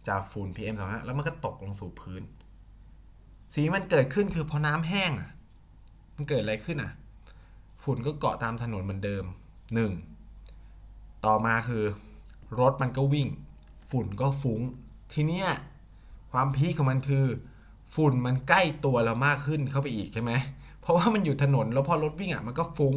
[0.08, 2.22] จับฝุ่น PM 2.5แล้วมันก็ตกลงสู่พื้น
[3.54, 5.30] สีมันเกิดขึ้นคือพอน้ำแห้งอะ
[6.16, 6.92] มันเกิดอะไรขึ้นอะ
[7.82, 9.24] ฝุ่นก็เกาะตามถนนเหมือนเดิม
[9.74, 9.92] หนึ่ง
[11.26, 11.84] ต่อมาคือ
[12.58, 13.28] รถมันก็วิ่ง
[13.90, 14.60] ฝุ่นก็ฟุ้ง
[15.12, 15.48] ทีเนี้ย
[16.38, 17.26] ความพีคของมันคือ
[17.94, 20.32] ฝุ่นมันใกล้ตัวเรามากขึ้นเข้าไปอีกใช่ไหม
[20.80, 22.96] เพราะว่ามันอยู่ถนนแล้วพอรถวิ่งอะมันก็ฟุ้ง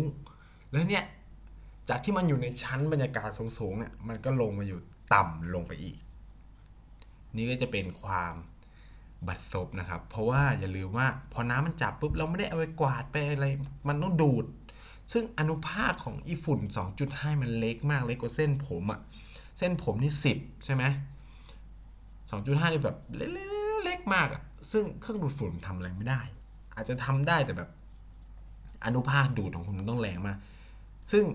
[0.71, 1.05] แล้วเนี่ย
[1.89, 4.79] จากที่มันอยู่ในชั้นบรรยากาศสูงๆเนี่ยมันก็ลงมาอยู่
[5.13, 5.97] ต่ำลงไปอีก
[7.35, 8.33] นี่ก็จะเป็นความ
[9.27, 13.47] บัดซบนะครับ เพราะว่าอย่าลืมว่าพอน้ำมันจับปุ๊บเราไม่ได้เอาไปกวาดไปอะไร
[13.87, 14.45] มันต้องดูด
[15.11, 16.59] ซึ่งอนุภาคของอีฝุ่น
[17.01, 18.99] 2.5 มันเล็กมากเล็กกว่าเส้นผมอะ
[19.57, 20.83] เส้นผมนี่ 10 ใช่ไหม
[22.29, 26.21] 2.5นี่แบบเล็กๆมากอะซึ่งเครื่องดูดฝุ่นทำอะไรไม่ได้
[26.75, 27.69] อาจจะทำได้แต่แบบ
[28.85, 30.37] อนุภาคดูดของคุณต้องแรงมาก
[31.11, 31.25] ซึ่ง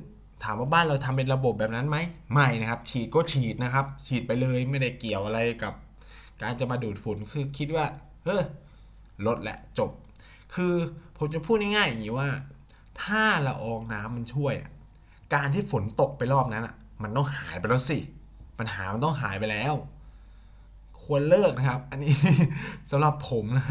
[0.44, 1.96] ถามว่าบ้านเราทำเป็นระบบแบบนั้นไหม
[2.32, 5.74] ไม่นะครับ ฉีดก็ฉีดนะครับ ฉีดไปเลยไม่ได้เกี่ยวอะไรกับ
[6.42, 7.86] การจะมาดูดฝุ่นคือคิดว่า
[8.24, 8.42] เออ
[9.26, 9.90] ลดแหละจบ
[10.54, 10.74] คือ
[11.18, 12.28] ผมจะพูดง่ายๆอย่างนี้ว่า
[13.02, 14.70] ถ้าละอองน้ำมันช่วยอะ
[15.34, 17.98] การที่ฝนตกไปรอบนั้นอะ มันต้องหายไปแล้วสิ
[18.58, 19.74] ปัญหามันต้องหายไปแล้ว
[21.04, 22.14] ควรเลิกนะครับ อันนี้
[22.90, 23.66] สำหรับผมนะ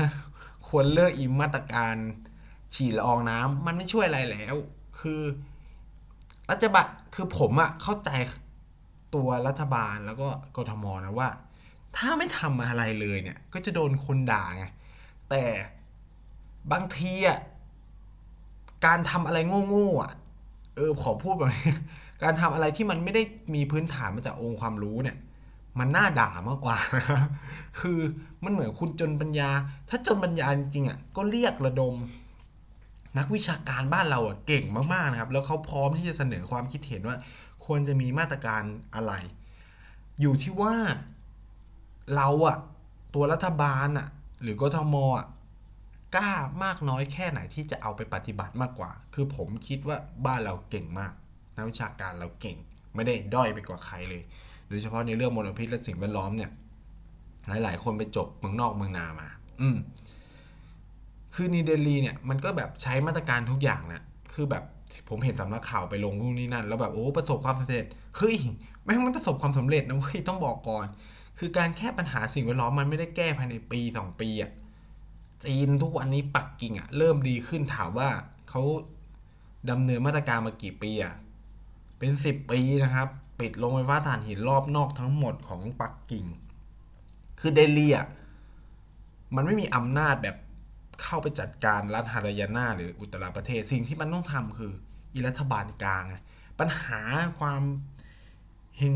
[0.67, 1.96] ควรเลิกอีมาตรการ
[2.74, 4.56] ฉีดละอองน้ำมันไม่ช่วยอะไรแล้ว
[5.00, 5.22] คือ
[6.52, 8.10] รัฐบาลคือผมอะเข้าใจ
[9.15, 11.30] ตัวรัฐบาลแล้วก็กทมนะว่า
[11.98, 14.65] ถ้าไม่ทำอะไรเลยเนี่ย ก็จะโดนคนด่าไง
[15.30, 15.43] แต่
[16.72, 17.39] บางทีอะ
[18.86, 19.38] การทำอะไร
[19.69, 20.13] โง่ๆอะ
[20.76, 21.74] เออขอพูดแบบนี้
[22.24, 23.22] การทำอะไรที่มันไม่ได้
[23.56, 25.17] มีพื้นฐานมาจากองค์ความรู้เนี่ย
[25.80, 26.78] มันน่าด่ามากกว่า
[27.80, 28.00] คือ
[28.44, 29.50] มันเหมือนคุณจนปัญญา
[29.90, 31.96] ถ้าจนปัญญาจริงๆอะก็เรียกระดม
[33.18, 37.18] นักวิชาการบ้านเราอะเก่งมากๆนะครับ แล้วเขาพร้อมที่จะเสนอความคิดเห็นว่า
[37.66, 38.64] ควรจะมีมาตรการ
[38.96, 39.14] อะไร
[40.22, 40.76] อยู่ที่ว่า
[42.16, 42.58] เราอะ
[43.14, 44.08] ตัวรัฐบาลอะ
[44.42, 45.26] หรือกทมอะ
[46.16, 46.32] กล้า
[46.64, 51.14] มากน้อยแค่ไหนที่จะเอาไปปฏิบัติมากกว่า คือผมคิดว่าบ้านเราเก่งมาก
[51.56, 52.58] นักวิชาการเราเก่ง
[52.96, 54.24] ไม่ได้ด้อยไปกว่าใครเลย
[54.78, 56.52] ยเฉพาะในเรื่องมลพิษและสิ่งแวดล้อมเนี่ย
[57.64, 59.28] หลาย ๆ คนไปจบเมืองนอกเมืองนามา
[59.62, 59.78] อืม
[61.34, 64.02] คือนิวเดลีเนี่ยมันก็แบบใช้มาตรการทุกอย่างนะ
[64.34, 64.64] คือแบบ
[65.10, 67.86] ผมเห็นสำนักข่าวไปลงนู่นนี่นั่น แล้วแบบโอ้ประสบความสำเร็จ
[68.18, 68.38] เฮ้ย
[68.84, 70.88] แม่งไม่ประสบความสำเร็จนะเว้ยต้องบอกก่อน
[71.40, 74.52] คือการแก้ปัญหาสิ่งแวดล้อมมันไม่ได้แก้ภายในปีสองปีอะ
[75.46, 78.10] จีนทุกวันนี้ปักกิ่งอะเริ่มดีขึ้นถามว่า
[78.50, 78.62] เขา
[79.70, 81.14] ดำเนินมาตรการมากี่ปีอะ
[81.98, 83.08] เป็นสิบปีนะครับ
[83.44, 86.26] ปิดโรงไฟฟ้าถ่านหินรอบนอกทั้งหมดของปักกิ่ง
[87.40, 88.08] คือเดลีอะ
[89.36, 90.36] มันไม่มีอำนาจแบบ
[91.04, 94.72] เข้าไปจัดการรัฐฮารายานาหรืออุตราประเทศ สิ่งที่มันต้องทำคือ
[95.14, 96.04] อีรัฐบาลกลาง
[96.60, 97.00] ปัญหา
[97.40, 97.62] ความ
[98.78, 98.94] เฮง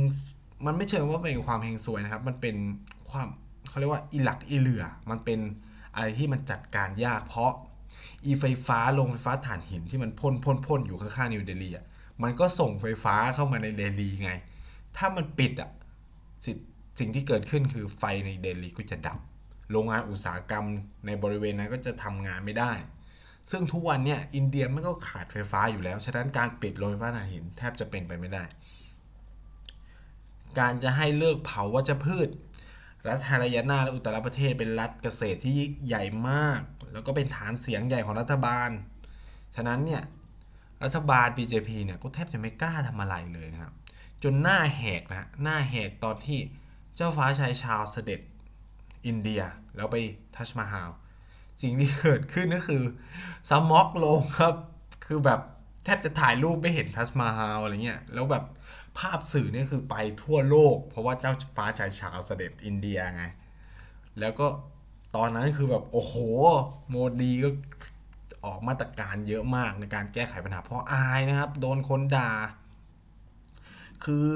[0.65, 2.55] มันไม่เชิงว่าเป็นความเฮงซวยนะครับ มันเป็น
[3.09, 3.27] ความ
[3.69, 5.39] เขาเรียกว่าอีหลักอีเหลือ มันเป็น
[5.93, 7.51] อะไรที่มันจัดการยากเพราะ
[8.25, 11.85] อีไฟฟ้าโรงไฟฟ้าถ่านหินที่มันพ่นพ่นพ่นอยู่ข้างๆนิวเดลีอะ
[12.23, 14.31] มันก็ส่งไฟฟ้าเข้ามาในเดลีไง
[14.97, 15.69] ถ้ามันปิดอะ
[16.45, 16.47] ส
[16.99, 19.19] สิ่งที่เกิดขึ้นคือไฟในเดลีก็จะดับ
[19.71, 20.65] โรงงานอุตสาหกรรม
[21.05, 22.71] ในบริเวณนั้นก็จะทำงานไม่ได้
[23.51, 28.43] ซึ่งทุกวันเนี่ยอินเดียมันก็ขาดไฟฟ้าอยู่แล้ว ฉะนั้นการปิดโรงไฟฟ้าถ่านหินแทบจะเป็นไปไม่ได้
[30.59, 32.29] การจะให้เลิกเผาวัชพืช
[33.07, 35.53] รัฐฮารายานาและอุตตรประเทศเป็นรัฐเกษตรที่
[35.87, 36.61] ใหญ่มาก
[36.93, 38.69] แล้วก็เป็นฐานเสียงใหญ่ของรัฐบาล
[39.55, 40.03] ฉะนั้นเนี่ย
[40.83, 43.73] รัฐบาล BJP เนี่ยก็แทบจะไม่กล้าทำอะไรเลยนะครับ
[44.23, 46.39] จนหน้าแหกนะหน้าแหกตอนที่
[46.95, 48.21] เจ้าฟ้าชายชาวเสด็จ
[49.05, 49.41] อินเดีย
[49.75, 49.97] แล้วไป
[50.35, 50.89] ทัชมาฮาล
[51.61, 52.83] สิ่งที่เกิดขึ้นก็คือ
[53.49, 54.55] สม็อกลงครับ
[55.05, 55.41] คือแบบ
[55.83, 58.45] แทบจะถ่ายรูปไม่เห็นทัชมาฮาลอะไรเงี้ยแล้วแบบ
[58.97, 63.23] ภาพสื่อนี่คือไปทั่วโลก เพราะว่าเจ้าฟ้าชายชาวเสด็จอินเดียไง
[64.19, 64.47] แล้วก็
[65.15, 66.15] ตอนนั้นคือแบบโอ้โห
[66.89, 67.49] โมดีก็
[68.47, 72.31] ออกมาตรการเยอะมากในการแก้ไขปัญหาเพราะอายนะครับ โดนคนด่า
[74.03, 74.27] คือ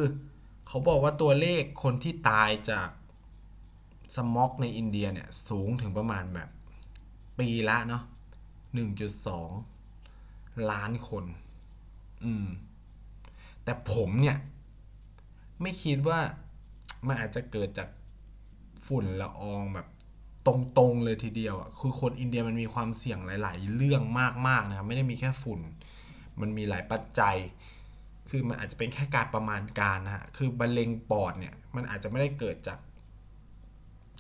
[0.68, 2.90] เขาบอกว่าตัวเลขคนที่ตายจาก
[4.16, 6.50] สม็อกในอินเดียเนี่ยสูงถึงประมาณแบบ
[7.40, 8.04] ปีละเนาะ
[9.76, 11.26] 1.2 ล้านคน
[12.24, 12.48] อืม
[13.64, 14.38] แต่ผมเนี่ย
[15.62, 16.20] ไม่คิดว่า
[17.08, 17.90] มันอาจจะเกิดจาก
[18.88, 19.88] ฝุ่นละอองแบบ
[20.48, 20.50] ต
[20.80, 24.02] รงๆเลยทีเดียวอะคือคนอินเดียมันมีความเสี่ยงหลาย ๆ เรื่อง
[24.48, 25.60] มากๆนะครับไม่ได้มีแค่ฝุ่น
[26.42, 27.36] มันมีหลายปัจจัย
[28.30, 32.80] คือมันอาจจะเป็นแค่การประมาณการนะฮะคือบะเร็งปอดเนี่ยมันอาจจะไม่ได้เกิดจาก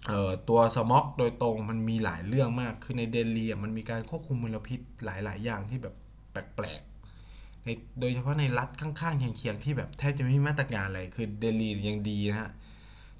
[0.07, 5.95] เอ่อตัวสม็อกโดยตรงมันมีหลายเรื่องมาก คือในเดลีมันมีการควบคุมมลพิษหลาย ๆ อย่างที่แบบ
[6.31, 12.51] แปลกๆในโดยเฉพาะในรัฐข้างๆเคียงๆที่แบบแทบจะไม่มีมาตรการอะไร คือเดลียังดีนะฮะ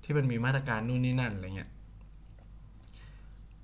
[0.04, 1.70] ที่มันมีมาตรการนู่นนี่นั่นอะไรเงี้ย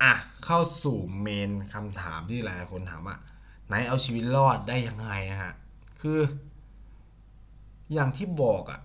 [0.02, 3.16] อะเข้าสู่เมนคำถามที่หลายๆคนถามว่า
[3.66, 5.54] ไหนเอาชีวิตรอดได้ยังไงนะฮะ
[6.00, 6.20] คือ
[7.92, 8.80] อย่างที่บอกอะ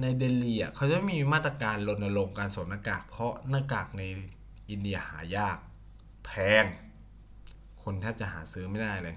[0.00, 4.02] ในเดลีอะเขาจะมีมาตรการรณรงค์การสวมหน้ากาก เพราะหน้ากากใน
[4.70, 5.58] อินเดียหายาก
[6.24, 6.30] แพ
[6.62, 6.64] ง
[7.82, 9.16] คนแทบจะหาซื้อไม่ได้เลย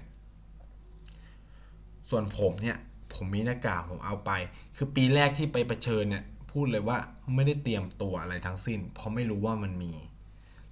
[2.08, 2.78] ส่วนผมเนี่ย
[3.14, 4.30] ผมมีหน้ากากผมเอาไป
[4.76, 6.98] คือปีแรกที่ไปประชิญเนี่ย พูดเลยว่า
[7.34, 9.92] ไม่ได้เตรียมตัวอะไรทั้งสิ้น เพราะไม่รู้ว่ามันมี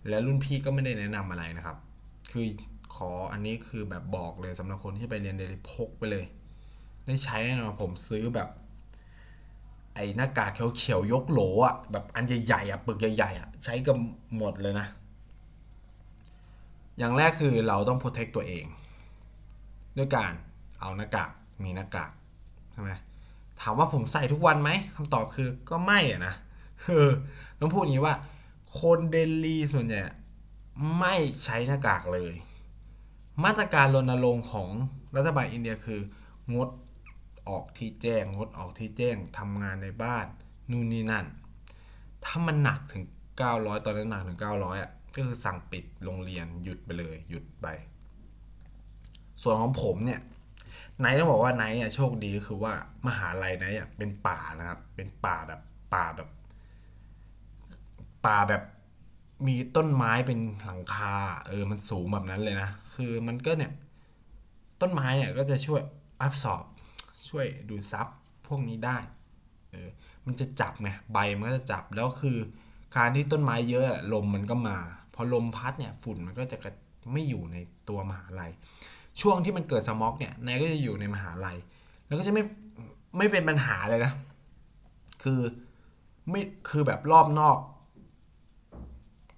[0.08, 1.76] และรุ่นพี่ก็ไม่ได้แนะนำอะไรนะครับ
[2.30, 2.44] คือ
[2.94, 6.24] ขออันนี้คือแบบบอกเลยสำหรับคนที่ไปเรียนเดลีพกไปเลย
[7.06, 8.48] ได้ใช้แน่นอนผมซื้อแบบ
[9.94, 13.96] ไอ้หน้ากากเขียวๆยกโหลอะแบบอันใหญ่ๆอะปึกใหญ่ๆอะใช้กัน
[14.36, 14.86] หมดเลยนะ
[16.98, 18.64] อย่างแรกคือเราต้อง protect ตัวเอง
[19.96, 20.32] ด้วยการ
[20.80, 21.30] เอาหน้ากาก
[21.64, 22.10] มีหน้ากาก
[22.72, 22.90] ใช่ไหม
[23.60, 26.34] ถามว่าผมใส่ทุกวันไหมคำตอบคือก็ไม่อะนะ
[26.86, 27.10] เออ
[27.60, 28.14] ต้องพูดอย่างนี้ว่า
[28.78, 30.00] คนเดลีส่วนใหญ่
[30.98, 32.34] ไม่ใช้หน้ากากเลย
[33.44, 34.68] มาตรการรณรงค์ของ
[35.16, 36.00] รัฐบาลอินเดียคือ
[36.54, 36.68] งด
[37.48, 40.26] ออกที่แจ้งงดออกที่แจ้งทำงานในบ้าน
[40.70, 41.26] นู่นนี่นั่น
[42.24, 43.04] ถ้ามันหนักถึง
[43.44, 47.66] 900 ตอนนั้นหนักถึง 900อะก็คือสั่งปิดโรงเรียนหยุดไปเลยหยุดไป
[49.42, 50.20] ส่วนของผมเนี่ย
[51.00, 52.74] ไนท์ต้องบอกว่าไนท์อะโชคดีก็คือว่า
[53.06, 55.60] มหาลัยไนท์อะเป็นป่านะครับ เป็นป่าแบบ
[55.94, 56.28] ป่าแบบ
[58.26, 58.62] ป่าแบบ
[59.46, 61.14] มีต้นไม้เป็นหลังคา
[61.48, 63.72] เออมันสูงแบบนั้นเลยนะ คือมันก็เนี่ย
[64.80, 65.80] ต้นไม้เนี่ยก็จะช่วย
[66.20, 66.64] อับสอบ
[67.28, 68.06] ช่วยดูดซับ
[68.46, 68.98] พวกนี้ได้
[69.70, 69.88] เออ
[70.26, 72.38] มันจะจับไงใบมันก็จะจับแล้วคือ
[72.96, 74.76] การที่ต้นไม้เยอะลมมันก็มา
[75.14, 76.72] พอลมพัดเนี่ยฝุ่นมันก็จะกระ
[77.12, 77.56] ไม่อยู่ใน
[77.88, 78.50] ตัวมหาลัย
[79.20, 81.56] ช่วงที่มันเกิดสมอกเนี่ยนายก็จะอยู่ในมหาลัย
[82.06, 82.42] แล้วก็จะไม่
[83.18, 84.12] ไม่เป็นปัญหาเลยนะ
[85.22, 85.40] คือ
[86.30, 87.58] ไม่คือแบบรอบนอก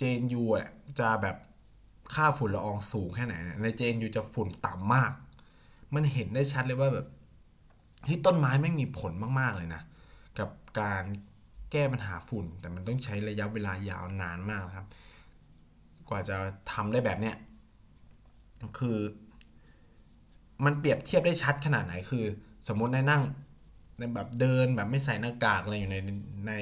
[0.02, 0.68] เจนยูอะ
[1.00, 1.36] จะแบบ
[2.14, 5.12] ค่าฝุ่นละอองสูงแค่ไหนเนี่ยในเจนยูจะฝุ่นต่ำมาก
[5.94, 7.06] มันเห็นได้ชัดเลยว่าแบบ
[8.08, 9.82] ที่ต้นไม้ไม่มีผลมากๆเลยนะ
[10.38, 10.48] กับ
[10.80, 11.04] การ
[11.72, 14.86] แก้ปัญหาฝุ่น แต่มันต้องใช้ระยะเวลายาวนานมากครับ
[16.08, 16.36] กว่าจะ
[16.72, 17.36] ทำได้แบบเนี้ย
[18.78, 18.98] คือ
[20.64, 22.24] มันเปรียบเทียบได้ชัดขนาดไหนคือ
[22.68, 23.22] สมมติในนั่ง
[23.98, 25.96] ในแบบเดินแบบไม่ใส่หน้ากากอะไรอยู่ใน
[26.48, 26.52] ใน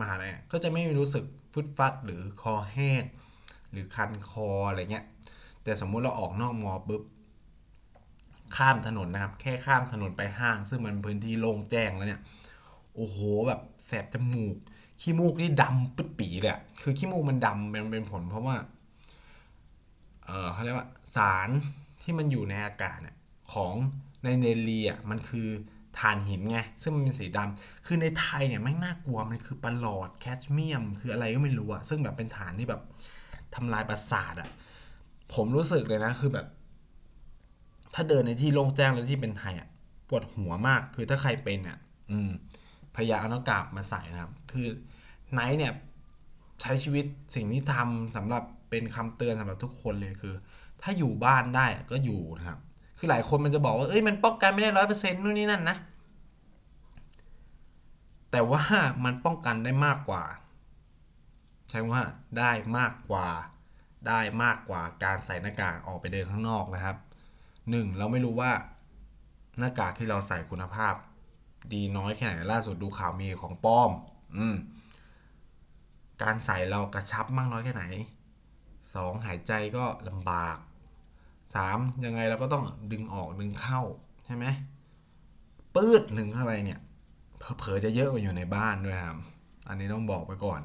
[0.00, 3.02] มหาลัยก็จะไม่รู้สึก ฟึดฟัดหรือคอแห้ง
[3.70, 5.04] หรือคันคออะไรเงี้ย
[5.62, 7.02] แต่สมมุติเราออกนอกมอปุ๊บ
[8.56, 12.22] ข้ามถนนนะครับ แค่ข้ามถนนไปห้าง ซึ่งมันพื้นที่โล่งแจ้งแล้วเนี่ย
[12.94, 14.56] โอ้โหแบบแสบจมูก
[15.00, 18.56] ขี้มูกนี่ดำปึ๊ดปีเลยคือขี้มูกมันดำมันเป็นผลเพราะว่า
[20.26, 21.48] เออเขาเรียกว่าสาร
[22.02, 23.16] ที่มันอยู่ในอากาศเนี่ย
[23.52, 23.74] ของ
[24.24, 25.48] ในเนลีอะมันคือ
[25.98, 32.82] ถ่านหินไง ซึ่งมันเป็นสีดำคือในไทยเนี่ยไม่น่ากลัวมันคือปลอดแคชเมียม คืออะไรก็ไม่รู้อะซึ่งแบบเป็นฐานที่แบบ
[33.54, 34.48] ทำลายประสาทอะ
[35.34, 36.46] ผมรู้สึกเลยนะคือแบบ
[37.94, 39.68] ถ้าเดินในที่โล่งแจ้งแล้วที่เป็นไทยอะ
[40.08, 41.78] ปวดหัวมากคือถ้าใครเป็นอะ
[42.10, 42.30] อืม
[42.96, 44.68] พยายามเอาหน้ากากมาใส่นะครับ คือ
[45.32, 45.72] ไนท์เนี่ย
[46.60, 50.34] ใช้ชีวิตสิ่งที่ทำสำหรับเป็นคำเตือนสำหรับทุกคนเลยคือ
[50.82, 52.58] ถ้าอยู่บ้านได้ก็อยู่นะครับ
[53.02, 55.76] คือหลายคนมันจะบอกว่าเอ้ยมันป้องกันไม่ได้ร้อยเปอร์เซ็นต์นู่นนี่นั่นนะ
[58.30, 58.62] แต่ว่า
[59.04, 60.24] มันป้องกันได้มากกว่า
[61.70, 62.02] ใช่ว่า
[62.38, 63.28] ได้มากกว่า
[64.08, 66.96] ได้มากกว่าการใส่หน้ากากออกไปเดินข้างนอกนะครับ
[67.70, 68.52] หนึ่งเราไม่รู้ว่า
[69.58, 70.94] หน้ากากที่เราใส่คุณภาพ
[71.72, 73.90] ดีน้อยแค่ไหนล่าสุดดูข่าวมีของปลอม
[74.36, 74.56] อืม
[76.22, 77.84] การใส่เรากระชับมากน้อยแค่ไหน
[78.94, 80.56] สองหายใจก็ลำบาก
[81.54, 83.80] สามยังไงเราก็ต้องดึงออกดึงเข้า
[84.26, 84.46] ใช่ไหม
[85.74, 86.80] ปืดหนึ่งเข้าไปเนี่ย
[87.58, 89.18] เผลอๆจะเยอะกว่าอยู่ในบ้านด้วยนะครับ
[89.68, 90.60] อันนี้ต้องบอกไปก่อน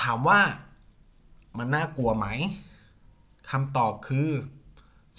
[0.00, 0.40] ถามว่า
[1.58, 2.26] มันน่ากลัวไหม
[3.50, 4.28] คำตอบคือ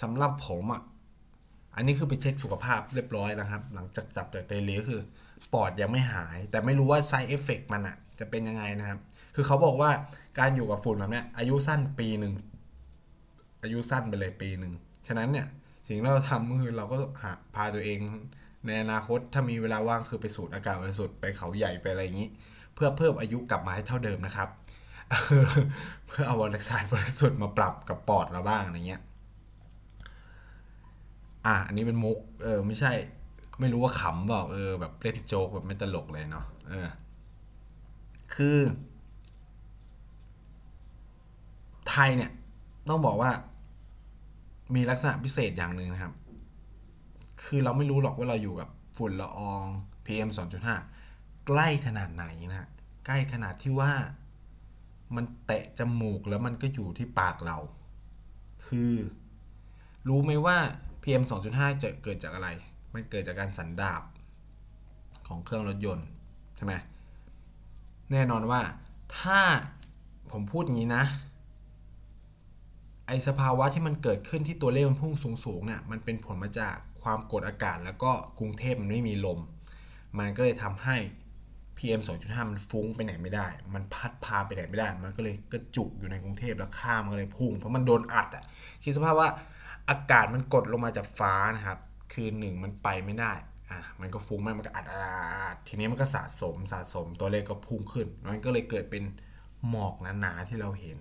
[0.02, 0.82] สำหรับผมอะ
[1.74, 5.00] อันนี้คือไปเช็คสุขภาพเรียบร้อยนะครับ หลังจากกลับจากเดลีคือ
[5.52, 8.98] ปอดยังไม่หาย แต่ไม่รู้ว่า side effect มันอะ จะเป็นยังไงนะครับ
[9.40, 9.90] คือเขาบอกว่า
[10.38, 12.34] การอยู่กับฝุ่นแบบเนี้ยอายุสั้นปีหนึ่ง
[13.62, 14.72] อายุสั้นไปเลยปีหนึ่ง
[15.06, 15.46] ฉะนั้นเนี่ย
[15.86, 17.98] สิ่งที่เราทำก็คือเราก็หาพาตัวเอง
[18.66, 22.28] ในอนาคตถ้ามีเวลาว่างคือไปสูดอากาศบริสุทธิ์ไปเขาใหญ่ไปอะไรอย่างนี้
[22.74, 24.48] เพื่อเพิ่มอายุกลับมาให้เท่าเดิมนะครับ
[26.06, 29.02] เพื่อเอาอากาศบริสุทธิ์มาปรับกับปอดเราบ้างอะไรเงี้ย
[31.46, 32.92] อะอันนี้เป็นมุกเออไม่ใช่
[33.60, 36.88] ไม่รู้ว่าขำบอกเออแบบเล่นโจ๊กแบบไม่ตลกเลยเนาะเออ
[38.34, 38.56] คือ
[41.87, 42.30] ไท ยเนี่ย
[42.88, 43.32] ต้องบอกว่า
[44.74, 46.12] มีลักษณะพิเศษอย่างหนึ่งนะครับ
[47.44, 49.64] คือเราไม่รู้หรอกว่าเราอยู่กับฝุ่นละออง
[50.06, 50.28] PM
[50.88, 52.68] 2.5 ใกล้ขนาดไหนนะ
[53.06, 53.92] ใกล้ขนาดที่ว่า
[55.16, 57.58] มันแตะจมูกแล้วมันก็อยู่ที่ปากเรา
[58.66, 58.92] คือ
[60.08, 60.56] รู้ไหมว่า
[61.02, 62.48] PM 2.5 จะเกิดจากอะไร
[62.94, 64.02] มันเกิดจากการสันดาบ
[65.28, 66.06] ของเครื่องรถยนต์
[66.56, 66.74] ใช่ไหม
[68.12, 68.60] แน่นอนว่า
[69.18, 69.40] ถ้า
[70.32, 71.04] ผมพูดงี้นะ
[73.08, 79.40] ไอสภาวะที่มันเกิดขึ้นที่ตัวเลขมันพุ่งสูงๆเนี่ยมันเป็นผลมาจากความกดอากาศ แล้วก็กรุงเทพมันไม่มีลม
[80.18, 80.96] มันก็เลยทำให้
[81.76, 88.44] PM 2.5 มันฟุ้งไปไหนไม่ได้ มันพัดพาไปไหนไม่ได้ มันก็เลยกระจุกอยู่ในกรุงเทพแล้วข้ามมันก็เลยพุ่ง เพราะมันโดนอัดอะ
[88.82, 89.28] คิดสภาพว่า
[89.90, 91.78] อากาศมันกดลงมาจากฟ้านะครับ
[92.12, 93.32] คือหนึ่งมันไปไม่ได้
[93.70, 99.04] อะ มันก็ฟุ้งมันก็อัดอัดทีนี้มันก็สะสมสะสมตัวเลขก็พุ่งขึ้น มันก็เลยเกิดเป็น
[99.68, 100.98] หมอกหนาๆที่เราเห็น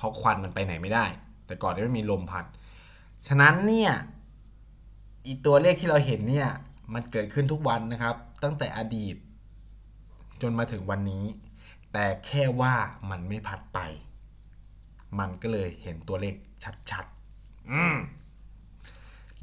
[0.00, 1.06] เพราะควันมันไปไหนไม่ได้
[1.46, 2.44] แต่ก่อนไม่มีลมพัด
[3.26, 3.92] ฉะนั้นเนี่ย
[5.26, 6.48] อีตัวเลขที่เราเห็นเนี่ย
[6.94, 9.16] มันเกิดขึ้นทุกวันนะครับ ตั้งแต่อดีต
[10.42, 11.24] จนมาถึงวันนี้
[11.92, 12.74] แต่แค่ว่า
[13.10, 13.78] มันไม่พัดไป
[15.18, 16.34] มันก็เลยเห็นตัวเลข
[16.90, 17.96] ชัดๆอืม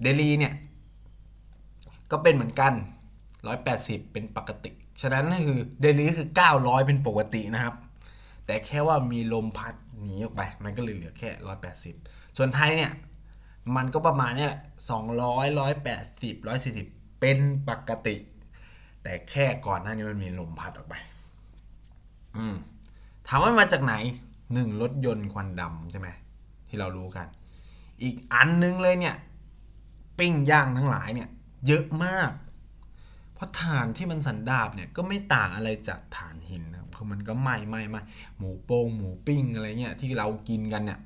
[0.02, 0.54] เดลีเนี่ย
[2.12, 2.74] ก็เป็นเหมือนกัน
[3.44, 7.76] 180 เป็นปกติ ฉะนั้นก็คือเดลีก็คือ 900 เป็นปกตินะครับ
[8.46, 11.30] แต่แค่ว่ามีลมพัด หนีออกไป มันก็เลยเหลือแค่
[11.84, 12.92] 180 ส่วนไทยเนี่ย
[13.76, 14.62] มันก็ประมาณเนี้แหละ
[15.20, 15.48] 200
[15.86, 17.38] 180 140เป็น
[17.70, 18.16] ปกติ
[19.04, 20.96] แต่แค่ก่อนหน้านี้มันมีลมพัดออกไป
[22.38, 22.56] อืม
[23.28, 23.94] ถามว่ามาจากไหน
[24.54, 26.08] หนึ่งรถยนต์ควันดำใช่ไหม
[26.68, 27.28] ที่เรารู้กัน
[28.02, 29.16] อีกอันนึงเลยเนี่ย
[30.20, 31.30] ปิ้งย่างทั้งหลายเนี่ย
[31.68, 32.32] เยอะมาก
[33.34, 38.02] เพราะถ่านที่มันสันดาบเนี่ยก็ไม่ต่างอะไรจากถ่านหินน คือมันก็ไหม้ไหม้ไหม้
[38.38, 41.00] หมูโป่งหมูปิ้งอะไรเงี้ยที่เรากินกันเนี่ย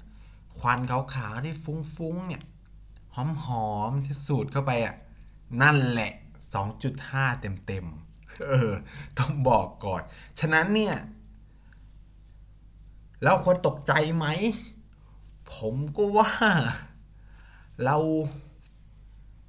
[0.58, 2.44] ควันขาวๆที่ฟุ้งๆเนี่ย
[3.16, 4.96] หอมๆที่สูดเข้าไปอะ
[5.62, 6.12] นั่นแหละ
[6.76, 8.72] 2.5 เต็มๆเออ
[9.18, 10.02] ต้องบอกก่อน
[10.40, 10.96] ฉะนั้นเนี่ย
[13.24, 14.28] แล้วควรตกใจไหม
[15.56, 16.32] ผมก็ว่า
[17.86, 17.98] เรา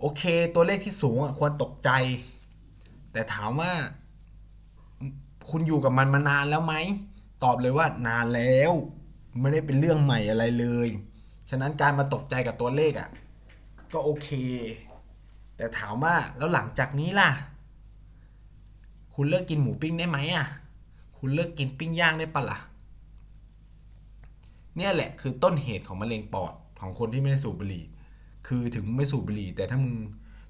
[0.00, 0.22] โอเค
[0.54, 1.90] ตัวเลขที่สูงอะควรตกใจ
[3.12, 3.72] แต่ถามว่า
[5.50, 6.74] คุณอยู่กับมันมานานแล้วไหม
[7.44, 8.72] ตอบเลยว่านานแล้ว
[9.40, 10.88] ไม่ได้เป็นเรื่องใหม่อะไรเลย
[11.50, 13.08] ฉะนั้นการมาตกใจกับตัวเลขอะ
[13.92, 14.28] ก็โอเค
[15.56, 17.30] แต่ถามว่าแล้วหลังจากนี้ล่ะ
[19.14, 20.46] คุณเลิกกินหมูปิ้งได้ไหมอะ
[21.18, 22.58] คุณเลิกกินปิ้งย่างได้ปะล่ะ
[24.76, 27.84] เนี่ยแหละคือต้นเหตุของมะเร็งปอดของคนที่ไม่สูบบุหรี่
[28.46, 29.96] คือถึงไม่สูบบุหรี่ แต่ถ้ามึง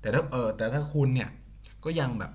[0.01, 1.31] แต่ถ้าเออแต่ถ้าคุณเนี่ย
[1.85, 2.33] ก็ยังแบบ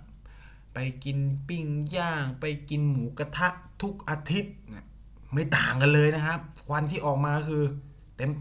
[0.80, 1.20] ไปกิน
[1.50, 1.66] ปิ้ง
[1.96, 3.48] ย่าง ไปกินหมูกระทะ
[3.82, 4.86] ทุกอาทิตย์เนี่ย
[5.34, 7.64] ไม่ต่างกันเลยนะครับ ควันที่ออกมาคือ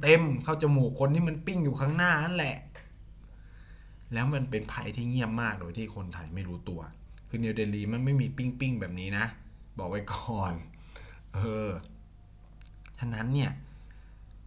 [0.02, 2.56] เต็มๆเข้าจมูกคนที่มันปิ้งอยู่ข้างหน้านั่นแหละ
[4.12, 6.80] แล้วมันเป็นภัยที่เงียบมากโดยที่คนไทยไม่รู้ตัว
[7.28, 9.26] คือนิวเดลีมันไม่มีปิ้งปิ้งๆแบบนี้นะ
[9.78, 10.52] บอกไว้ก่อน
[11.34, 11.68] เออ
[12.98, 13.52] ฉะนั้นเนี่ย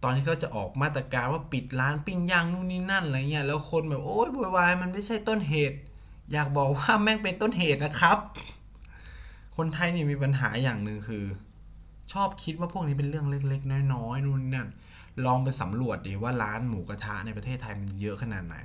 [0.02, 5.78] ตอนที่เขาจะออกมาตรการว่าปิดร้านปิ้งย่างนู่นนี่นั่นอะไรเงี้ยแล้วคนแบบโอ๊ยโวยวายมันไม่ใช่ต้นเหตุ
[6.32, 8.18] อยากบอกว่าแม่งเป็นต้นเหตุนะครับ
[9.56, 11.24] คนไทยนี่มีปัญหาอย่างหนึ่งคือ
[12.12, 14.68] ชอบคิดว่าพวกนี้เป็นเรื่องเล็ก ๆ น้อยๆนู่นนั่น
[15.24, 18.56] ลองไปสำรวจดิว่าร้านหมูกระทะในประเทศไทยมันเยอะขนาดไหน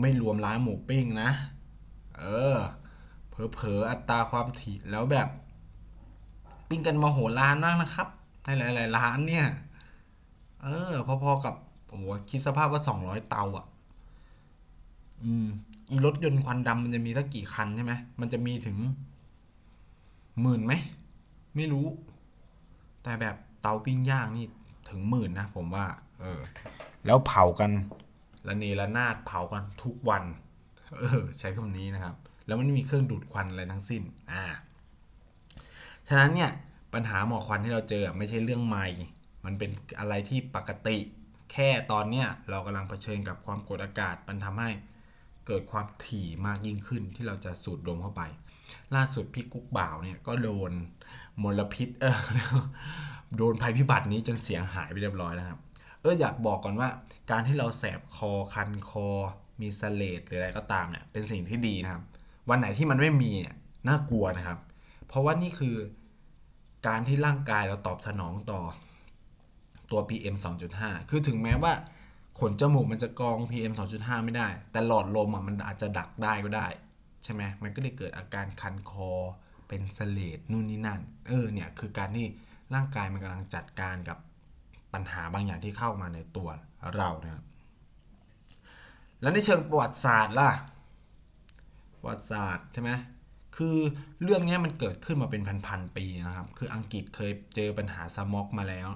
[0.00, 1.30] ไม่รวมร้านหมูปิ้งนะ
[2.16, 2.22] เอ
[2.54, 2.56] อ
[3.28, 5.28] เผลอๆอัตราความถี่แล้วแบบ
[6.68, 8.08] ปิ้งกันมาโหฬารมากนะครับ
[8.44, 9.46] ในหลาย ๆ ร้านเนี่ย
[10.62, 10.92] เออ
[11.22, 11.54] พอ ๆ กับ
[11.88, 12.00] โอ้
[12.30, 13.66] คิดสภาพว่าสองร้อยเตาอะ
[15.22, 15.46] อืม
[15.90, 18.78] อีรถยนต์ควันดำมันจะมีสักกี่คันใช่ไหมมันจะมีถึง
[20.40, 20.72] หมื่นไหม
[21.56, 21.86] ไม่รู้
[23.02, 24.46] แต่แบบเตาปิ้งย่างนี่
[24.90, 25.86] ถึงหมื่นนะผมว่า
[26.20, 26.40] เออ
[27.06, 27.70] แล้วเผากัน
[28.46, 30.24] ละเนระนาดเผากันทุกวัน
[30.98, 32.14] เออ ใช้คำนี้นะครับ
[32.46, 34.44] แล้วมันไม่มีเครื่องดูดควันอะไรทั้งสิ้น อ่า
[36.08, 36.50] ฉะนั้นเนี่ย
[36.94, 38.86] ปัญหาหมอกควันที่เราเจอไม่ใช่เรื่องใหม่
[39.44, 40.96] มันเป็นอะไรที่ปกติ
[41.52, 44.70] แค่ตอนเนี้ยเรากำลังเผชิญกับความกดอากาศ มันทำให้
[45.48, 48.22] เกิดความถี่มากยิ่งขึ้นที่เราจะสูดดมเข้าไป
[48.94, 50.72] ล่าสุดพี่กุ๊กบ่าวเนี่ยก็โดน
[51.42, 52.18] มลพิษเออ
[53.36, 55.60] โดนภัยพิบัตินี้จนเสียหายไปเรียบร้อยแล้วครับ
[56.02, 56.88] เอออยากบอกก่อนว่า
[57.30, 59.08] การที่เราแสบคอคันคอ
[59.60, 62.02] มีเสเลดหรืออะไรก็ตามเนี่ยเป็นสิ่งที่ดีนะครับ
[62.48, 63.56] วันไหนที่มันไม่มีเนี่ย
[63.88, 64.58] น่ากลัวนะครับ
[65.08, 65.76] เพราะว่านี่คือ
[66.86, 68.60] การที่ร่างกายเราตอบสนองต่อ
[69.90, 70.36] ตัว PM
[70.72, 71.72] 2.5 คือถึงแม้ว่า
[72.40, 76.66] ขนจมูกมันจะกรอง PM 2.5 ไม่ได้ แต่หลอดลมอะมันอาจจะดักได้ก็ได้
[77.24, 79.10] ใช่ไหมมันก็เลยเกิดอาการคันคอ
[79.68, 82.26] เป็นเสลดนู่นนี่นั่น เออเนี่ยคือการที่
[82.74, 84.18] ร่างกายมันกำลังจัดการกับ
[84.92, 86.48] ปัญหาบางอย่างที่เข้ามาในตัว
[86.96, 87.44] เรานะครับ
[89.20, 90.50] แล้วในเชิงประวัติศาสตร์ล่ะ
[92.00, 92.90] ประวัติศาสตร์ใช่ไหม
[93.56, 93.76] คือ
[94.22, 98.88] เรื่องนี้มันเกิดขึ้นมาเป็นพันๆปีนะครับ คืออังกฤษเคยเจอปัญหาสม็อกมาแล้ว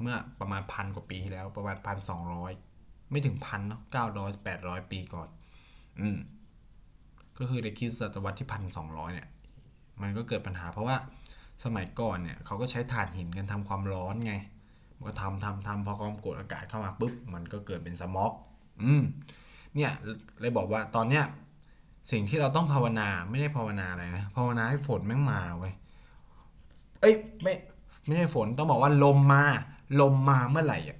[0.00, 2.52] เมื่อประมาณพันกว่าปีที่แล้วประมาณพันสองร้อย
[3.10, 5.28] ไม่ถึงพันเนาะเก้าร้อยแปดร้อยปีก่อน
[6.00, 6.18] อืม
[7.38, 9.28] ก็คือในคริสตศตวรรษที่พันสองร้อยเนี่ย
[10.02, 10.96] มันก็เกิดปัญหาเพราะว่า
[11.64, 14.34] สมัยก่อนเนี่ยเขาก็ใช้ถ่านหินกันทำความร้อนไง
[14.96, 18.32] มันก็ทำทำทำพอความกดอากาศเข้ามาปุ๊บ มันก็เกิดเป็นสม็อก
[18.82, 19.02] อืม
[19.74, 19.90] เนี่ย
[20.40, 21.24] เลยบอกว่าตอนเนี้ย
[22.10, 25.74] สิ่งที่เราต้องภาวนาไม่ได้ภาวนาอะไรนะภาวนาให้ฝนแม่งมาเว้ย
[27.00, 27.54] เอ้ยไม่
[28.04, 29.44] ไม่ใช่ฝนต้องบอกว่าลมมา
[30.00, 30.98] ลมมาเมื่อไหร่อะ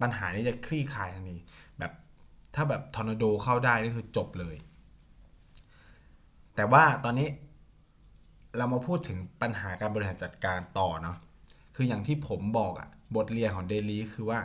[0.00, 1.36] ปัญหานี้จะคลี่คลายทันที
[1.78, 1.92] แบบ
[2.54, 4.56] ถ้าแบบทอร์นาโดเข้าได้นี่คือจบเลย
[6.56, 7.28] แต่ว่าตอนนี้
[8.56, 11.16] เรามาพูดถึงปัญหาการบริหารจัดการต่อเนาะ
[11.76, 14.40] คืออย่างที่ผมบอกอะบทเรียนของเดลีคือว่า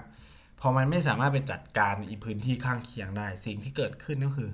[0.60, 4.49] พอมันไม่สามารถไปจัดการอีพื้นที่ข้างเคียงได้ สิ่งที่เกิดขึ้นก็คือ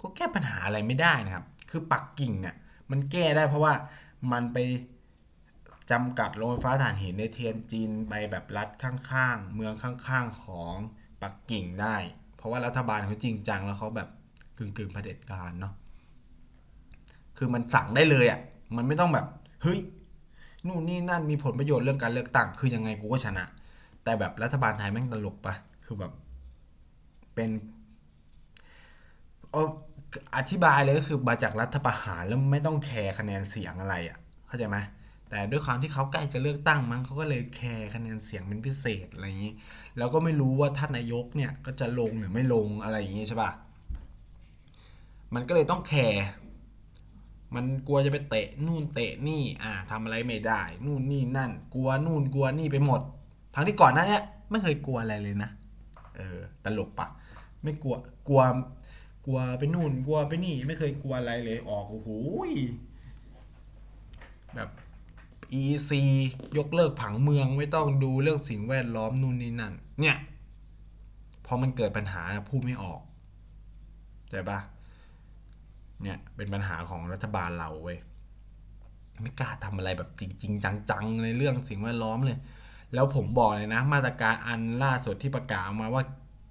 [0.00, 2.54] ก็แก้ปัญหาอะไรไม่ได้นะครับ คือปักกิ่งเนี่ย
[2.90, 3.74] มันแก้ได้เพราะว่า
[4.32, 4.58] มันไป
[5.90, 10.74] จำกัดโรงไฟฟ้าถ่านหินในเทียนจินไปแบบรัฐข้างๆ เมืองข้างๆของ
[11.22, 11.96] ปักกิ่งได้
[12.36, 14.08] เพราะว่ารัฐบาลเขาจริงจังแล้วเขาแบบ
[14.58, 15.72] กึ่งๆเผด็จการเนาะ
[17.38, 18.40] คือมันสั่งได้เลยอะ่ะ
[18.76, 19.26] มันไม่ต้องแบบ
[19.62, 19.78] เฮ้ย
[20.66, 23.44] นู่นนี่นั่นมีผลประโยชน์เรื่องการเลือกตั้งคือยังไงกูก็ชนะ
[24.04, 25.54] แต่แบบรัฐบาลไทยแม่งตลกปะ
[25.84, 26.12] คือแบบ
[27.34, 27.50] เป็น
[29.54, 29.56] อ
[30.36, 34.76] อธิบายเลยก็คือมาจากรัฐประหารแล้วไม่ต้องแคร์คะแนนเสียงอะไรอะ่ะ เข้าใจไหม
[35.32, 39.54] แต่ด้วยความที่เขาใกล้จะเลือกตั้งมั้งเขาก็เลยแคร์คะแนนเสียงเป็นพิเศษอะไรอย่างนี้
[39.98, 43.50] แล้วก็ไม่รู้ว่าท่านนายกเนี่ยก็จะลงหรือไม่ลงอะไรอย่างนี้ใช่ปะ
[45.34, 46.24] มันก็เลยต้องแคร์
[47.54, 53.00] มันกลัวจะไปเตะนู่นเตะนี่อ่าทำอะไรไม่ได้ นู่นนี่นั่น กลัวนู่นกลัวนี่ไปหมด
[53.54, 55.50] ทั้งที่ก่อนหน้าเนี้ยไม่เคยกลัวอะไรเลยนะ
[56.16, 57.06] เออตลกปะ
[57.62, 57.96] ไม่กลัว
[58.28, 58.42] กลัว
[59.26, 62.10] กลัวไปนู่นกลัวไปนี่ ไม่เคยกลัวอะไรเลยออกโอ้โห
[65.60, 65.90] EC
[66.58, 70.16] ยกเลิกผังเมืองไม่ต้องดูเรื่องสิ่งแวดล้อมนู่นนี่นั่น เนี่ย
[71.46, 73.00] พอมันเกิดปัญหาพูดไม่ออก
[74.30, 74.58] ใช่ปะ
[76.02, 77.98] เนี่ยเป็นปัญหาของรัฐบาลเราเว้ย
[79.22, 82.38] ไม่กล้าทำอะไรแบบจริง ๆ จังๆในเรื่องสิ่งแวดล้อมเลย
[82.94, 86.04] แล้วผมบอกเลยนะ มาตรการอันล่าสุดที่ประกาศมาว่า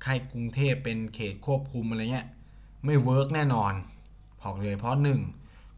[0.04, 2.28] ให้กรุงเทพเป็นเขตควบคุมอะไรเงี้ย
[2.86, 3.74] ไม่เวิร์กแน่นอน
[4.42, 5.20] บอกเลยเพราะหนึ่ง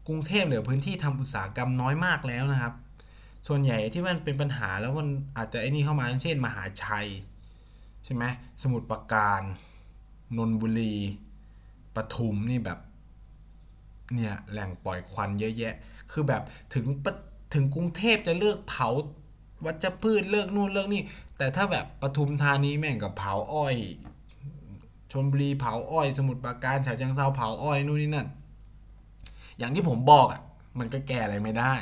[0.08, 2.74] กรุงเทพเหลือพื้นที่ทำอุตสาหกรรมน้อยมากแล้วนะครับ
[3.48, 7.08] ส่วนใหญ่ที่มันเป็นปัญหาแล้วมันอาจจะไอ้นี่เข้ามาเช่น มหาชัย
[8.04, 8.24] ใช่ไหม
[8.62, 9.42] สมุทรปราการ
[10.36, 10.94] นนบุรี
[11.94, 12.78] ปทุมนี่แบบ
[14.14, 15.74] เนี่ยแหล่งปล่อยควันเยอะแยะ
[16.12, 16.42] คือแบบ
[16.74, 17.06] ถึงป
[17.54, 18.88] ถึงกรุงเทพจะเลือกเผา
[19.64, 21.02] วัชพืชเลิกนู่นเลิกนี่
[21.38, 23.76] แต่ถ้าแบบปทุมธานีแม่งกับเผาอ้อย
[25.12, 28.28] ชนบุรีเผาอ้อย สมุทรปราการฉะเชิงเทราเผาอ้อยนู่นนี่นั่น
[29.58, 30.40] อย่างที่ผมบอกอะ
[30.78, 31.74] มันก็แก้อะไรไม่ได้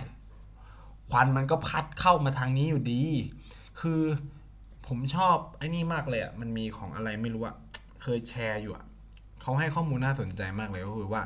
[1.13, 3.03] ควันมันก็พัดเข้ามาทางนี้อยู่ดี
[3.81, 4.03] คือ
[4.87, 7.57] ผมชอบไอ้นี่มากเลยอะ มันมีของอะไรไม่รู้อะ
[8.03, 8.85] เคยแชร์อยู่อะ
[9.41, 11.23] เขาให้ข้อมูลน่าสนใจมากเลยก็คือว่า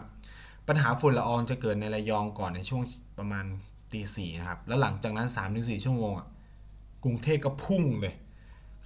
[0.68, 2.82] ปัญหาฝุ่นละอองจะเกิดในระยองก่อนในช่วง
[3.18, 3.44] ประมาณ
[3.92, 6.28] ตีสี่นะครับ แล้วหลังจากนั้น3ามถึงสี่ชั่วโมงอะ
[7.04, 8.14] กรุงเทพก็พุ่งเลย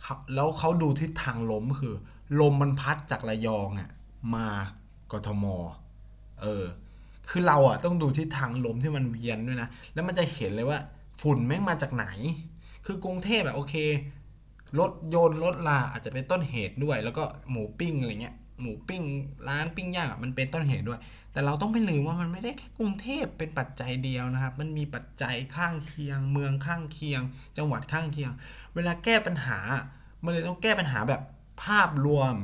[0.04, 1.94] ครับแล้วเขาดูทิศทางลมคือ
[2.40, 3.90] ลมมันพัดจากระยองอะ
[4.34, 4.46] มา
[5.12, 5.44] กทม
[6.42, 6.64] เออ
[7.30, 10.78] คือเราอะต้องดูทิศทางลมที่มันเวียนด้วยนะ แล้วมันจะเห็นเลยว่า
[11.20, 12.06] ฝุ่นแม่งมาจากไหน
[12.86, 13.74] คือกรุงเทพอะโอเค
[14.78, 19.02] รถยนต์รถลาอาจจะเป็นต้นเหตุด้วย แล้วก็หมูปิ้งอะไรเงี้ย หมูปิ้ง
[19.48, 21.00] ร้านปิ้งย่างอะมันเป็นต้นเหตุด้วย
[21.32, 27.22] แต่เราต้องไม่ลืมว่ามันไม่ได้แค่กรุงเทพเป็นปัจจัยเดียวนะครับ มันมีปัจจัยข้างเคียง เมืองข้างเคียง
[27.58, 28.32] จังหวัดข้างเคียง
[28.74, 29.58] เวลาแก้ปัญหา
[30.24, 31.22] มันเลยต้องแก้ปัญหาแบบ
[31.62, 32.34] ภาพรวม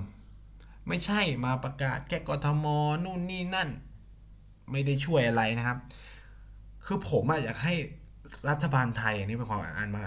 [0.89, 2.67] ไม่ใช่มาประกาศแก้กทม
[3.05, 3.69] นู่นนี่นั่น
[4.71, 5.79] ไม่ได้ช่วยอะไรนะครับ
[6.85, 7.75] คือผมอยากให้
[8.49, 10.05] รัฐบาลไทยอันนี้เป็นความอ่านมา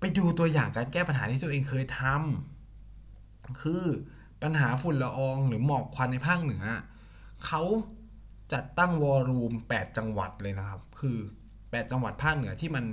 [0.00, 3.84] ไปดูตัวอย่างการแก้ปัญหาที่ตัวเองเคยทำคือ
[4.42, 6.64] ปัญหาฝุ่นละอองหรือหมอกควันในภาคเหนือ
[7.46, 7.62] เขา
[8.52, 11.16] จัดตั้งวอลลุ่ม8 จังหวัดเลยนะครับ คือ
[11.52, 12.84] 8 จังหวัดภาคเหนือที่มัน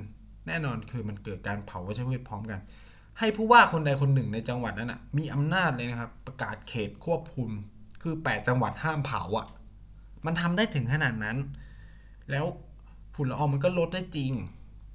[0.47, 2.59] แน่นอนคือมันเกิดการเผาวัชพืชพร้อมกัน
[3.20, 7.49] ให้ผู้ว่าคนใดคนหนึ่งในจังหวัดนั้นอะมีอำนาจเลยนะครับ ประกาศเขตควบคุม
[8.01, 9.47] คือ 8 จังหวัดห้ามเผาอะ
[10.26, 11.38] มันทำได้ถึงขนาดนั้น
[12.32, 12.46] แล้ว
[13.16, 14.32] ฝุ่นละอองมันก็ลดได้จริง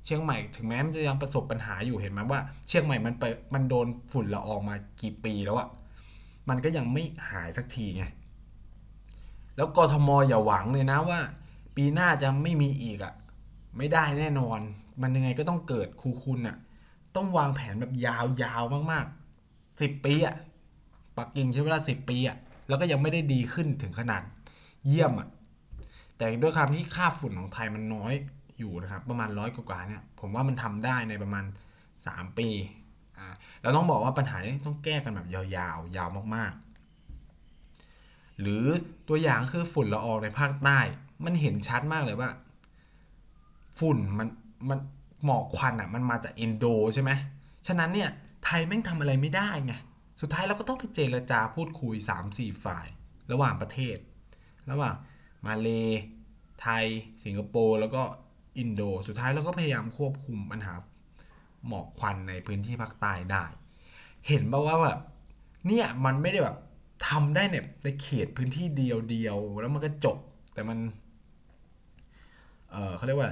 [0.04, 3.24] เชียงใหม่ถึงแม้มันจะยังประสบปัญหาอยู่เห็นไหมว่า เชียงใหม่มันไป
[3.54, 5.68] มันโดนฝุ่นละอองมากี่ปีแล้วอะ
[6.48, 8.04] มันก็ยังไม่หายสักทีไง
[9.56, 11.20] แล้วกทมอย่าหวังเลยนะว่า
[11.76, 13.14] ปีหน้าจะไม่มีอีกอะ
[13.76, 14.58] ไม่ได้แน่นอน
[15.02, 16.56] มันยังไงก็ต้องเกิดครูคุณอะ
[17.16, 20.34] ต้องวางแผนแบบยาวๆมากๆสิบปีอะ
[21.16, 22.36] ปักกิ่งใช้เวลาสิบปีอะ
[22.68, 24.22] แล้วก็ยังไม่ได้ดีขึ้นถึงขนาด
[24.86, 25.28] เยี่ยมอะ
[26.16, 28.12] แต่ด้วยความที่ค่าฝุ่นของไทยมันน้อย
[28.58, 31.44] อยู่นะครับ ประมาณร้อยกว่าเนี่ย ผมว่ามันทำได้ในประมาณ
[31.90, 32.48] 3 ปี
[33.18, 35.42] อ่าเราต้องบอกว่าปัญหานี้ต้องแก้กันแบบยา
[35.76, 38.64] วๆ ยาวมากๆ หรือ
[39.08, 40.78] ตัวอย่างคือฝุ่นละอองในภาคใต้
[41.24, 42.30] มันเห็นชัดมากเลยว่า
[43.78, 44.28] ฝุ่นมัน
[44.68, 44.78] มัน
[45.24, 46.64] หมอกควันอะ มันมาจากอินโด
[46.94, 47.10] ใช่ไหม
[47.66, 48.10] ฉะนั้นเนี่ย
[48.44, 49.74] ไทยแม่งทำอะไรไม่ได้ไง
[50.20, 51.94] สุดท้ายเราก็ต้องไปเจรจาพูดคุย
[52.30, 52.86] 3-4 ฝ่าย
[53.32, 53.96] ระหว่างประเทศ
[54.72, 54.96] ระหว่าง
[55.46, 55.68] มาเล
[56.60, 56.84] ไทย
[57.24, 58.02] สิงคโปร์แล้วก็
[58.58, 60.74] อินโด สุดท้ายเราก็พยายามควบคุมปัญหา
[61.66, 63.44] หมอกควันในพื้นที่ภาคใต้ได้
[64.28, 64.98] เห็นป่าว่าแบบ
[65.66, 66.56] เนี่ยมันไม่ได้แบบ
[67.08, 70.18] ทำได้เนี่ยในเขตพื้นที่เดียวเดียวแล้วมันก็จบ
[70.54, 70.78] แต่มัน
[72.70, 73.30] เออเขาเรียกว่า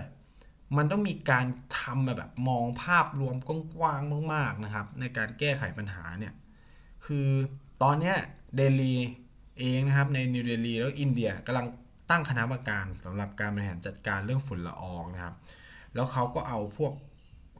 [0.76, 1.46] มันต้องมีการ
[1.78, 6.34] ทำาแบบมองภาพรวมกว้างๆมาก ๆนะครับ ในการแก้ไขปัญหาเนี่ย
[7.04, 7.28] คือ
[7.82, 8.16] ตอนเนี้ย
[8.56, 8.94] เดลี
[9.60, 11.66] เองนะครับในนิวเดลีแล้วอินเดียกำลัง
[12.10, 15.34] ตั้งคณะกรรมการสำหรับการบริหารจัดการเรื่องฝุ่นละอองนะครับ
[15.94, 16.92] แล้วเขาก็เอาพวก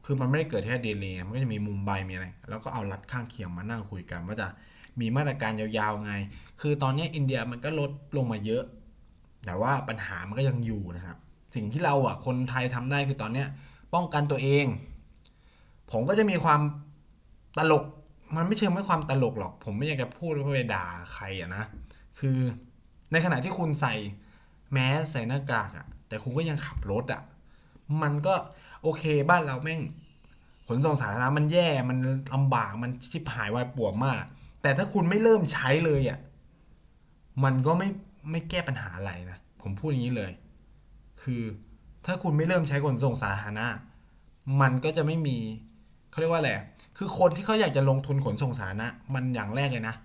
[0.05, 4.47] คือมันไม่ได้เกิดแค่เดลีมันก็จะมีมุมไบมีอะไร แล้วก็เอารัฐข้างเคียงมานั่งคุยกัน ว่าจะ
[4.99, 6.13] มีมาตรการยาวๆไง
[6.61, 8.63] คือตอนนี้อินเดียมันก็ลดลงมาเยอะ
[9.45, 11.17] แต่ว่าปัญหามันก็ยังอยู่นะครับ
[11.55, 13.47] สิ่งที่เราอะคนไทยทำได้คือตอนเนี้ย
[13.93, 14.65] ป้องกันตัวเอง
[15.91, 16.61] ผมก็จะมีความ
[17.57, 17.83] ตลก
[18.35, 21.63] มันไม่เชิงไม่ความตลกหรอก ผมไม่อยากจะพูดว่าไปด่าใครอะนะ
[22.19, 22.39] คือ
[23.11, 23.93] ในขณะที่คุณใส่
[24.71, 27.21] แมสใส่หน้ากากอะแต่คุณก็ยังขับรถอะ
[28.01, 28.33] มันก็
[28.81, 29.81] โอเคบ้านเราแม่ง
[30.67, 31.97] ขนส่งสาธารณะมันแย่มัน
[32.33, 34.23] ลำบากมันชิบหายวายป่วงมาก
[34.61, 36.19] แต่ถ้าคุณไม่เริ่มใช้เลยอะ
[37.43, 37.89] มันก็ไม่
[38.31, 40.31] ไม่แก้ปัญหาอะไรนะ ผมพูดอย่างนี้เลย
[41.21, 41.43] คือ
[42.05, 43.67] ถ้าคุณไม่เริ่มใช้ขนส่งสาธารณะ
[44.61, 45.37] มันก็จะไม่มี
[46.09, 46.51] เขาเรียกว่าอะไร
[46.97, 49.95] คือคนที่เขาอยากจะลงทุนขนส่งสาธารณะมันอย่างแรกเลยนะ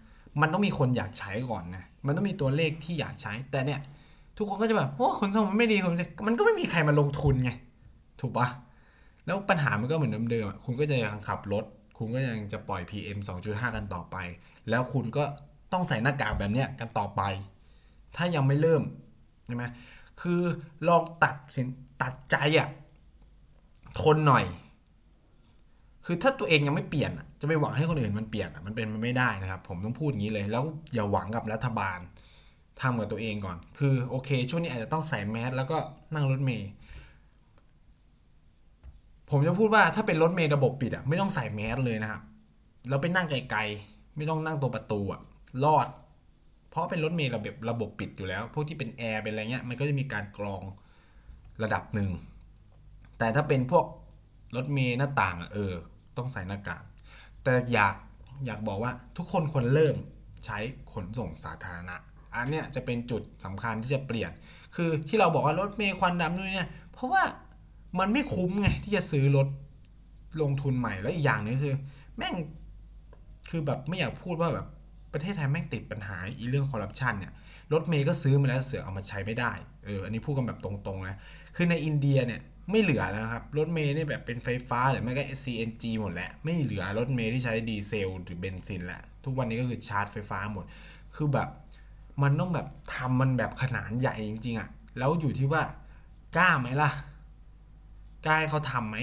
[0.41, 3.81] มันต้องมีคนอยากใช้ก่อนนะมันต้องมีตัวเลขที่อยากใช้ แต่เนี่ย
[4.37, 5.95] ทุกคนก็จะแบบโอ้ขนส่งมันไม่ดีขน
[6.27, 7.51] มันก็ไม่มีใครมาลงทุนไง
[8.21, 8.49] ถูกปะ
[9.27, 11.65] แล้วปัญหามันก็เหมือนเดิมๆคุณก็จะยังขับรถ
[11.99, 14.17] คุณก็ยังจะปล่อย PM 2.5 กันต่อไป
[14.71, 15.25] แล้วคุณก็
[15.73, 17.23] ต้องใส่หน้ากากแบบเนี้ยกันต่อไป
[18.17, 18.83] ถ้ายังไม่เริ่ม
[19.47, 19.65] ใช่ไหม
[20.21, 20.41] คือ
[20.89, 21.67] ลองตัดสิน
[22.03, 22.69] ตัดใจอะ
[24.01, 24.45] ทนหน่อย
[26.07, 31.99] คือถ้าตัวเองยังไม่เปลี่ยนอะจะไปหวังให้คนอื่นมันเปลี่ยนอะมันเป็นมันไม่ได้นะครับ ผมต้องพูดอย่างนี้เลย แล้วอย่าหวังกับรัฐบาล
[32.83, 35.79] ทำกับตัวเองก่อน คือโอเค ช่วงนี้อาจจะต้องใส่แมสแล้วก็
[36.15, 36.69] นั่งรถเมล์
[39.31, 42.23] ผมจะพูดว่าถ้าเป็นรถเมล์ระบบปิดอะไม่ต้องใส่แมสเลยนะครับ
[42.89, 45.21] แล้วไปนั่งไกลๆไม่ต้องนั่งตัวประตูอะ
[45.65, 45.89] รอด
[46.71, 50.63] เพราะเป็นรถเมล์ระบบระบบปิดอยู่แล้ว พวกที่เป็นแอร์เป็นอะไรเงี้ยมันก็จะมีการกรอง
[51.63, 52.11] ระดับหนึ่ง
[53.19, 53.87] แต่ถ้าเป็นพวก
[54.57, 55.75] รถเมล์หน้าต่างอะเออ
[56.19, 56.83] ต้องใส่หน้ากาก
[57.45, 57.95] แต่อยาก
[58.47, 59.97] อยากบอกว่าทุกคนควรเริ่ม
[60.45, 60.59] ใช้
[60.93, 61.97] ขนส่งสาธารณะ
[62.35, 64.31] อันเนี้ยจะเป็นจุดสำคัญที่จะเปลี่ยน
[64.75, 67.23] คือที่เราบอกว่ารถเมล์ควันดำนู่นเนี่ย เพราะว่า
[67.99, 69.49] มันไม่คุ้มไงที่จะซื้อรถ
[70.43, 71.75] ลงทุนใหม่แล้วอีกอย่างหนึงคือ
[72.17, 72.35] แม่ง
[73.51, 74.67] คือแบบไม่อยากพูดว่าแบบ
[75.13, 77.33] ประเทศไทยแม่งติดปัญหาอีเรื่องคอร์รัปชันเนี่ย
[77.73, 79.53] รถเมย์ก็ซื้อมาแล้วเสือกเอามาใช้ไม่ได้
[79.85, 81.17] เอออันนี้พูดกันแบบตรงๆนะ
[81.57, 82.41] คือในอินเดียเนี่ย
[82.71, 90.65] ไม่เหลือแล้วนะครับ รถเมย์นี่แบบเป็นไฟฟ้าหรือไม่ก็ CNG หมดแล้ว ไม่เหลือรถเมย์ที่ใช้ดีเซลหรือเบนซินแหละทุกวันนี้ก็คือชาร์จไฟฟ้าหมด
[91.15, 91.49] คือแบบ
[92.23, 95.63] มันต้องแบบทำมันแบบขนาดใหญ่จริงๆอะ่ะ แล้วอยู่ที่ว่า
[96.37, 96.91] กล้าไหมล่ะ
[98.27, 98.97] กล้าให้เขาทำไหม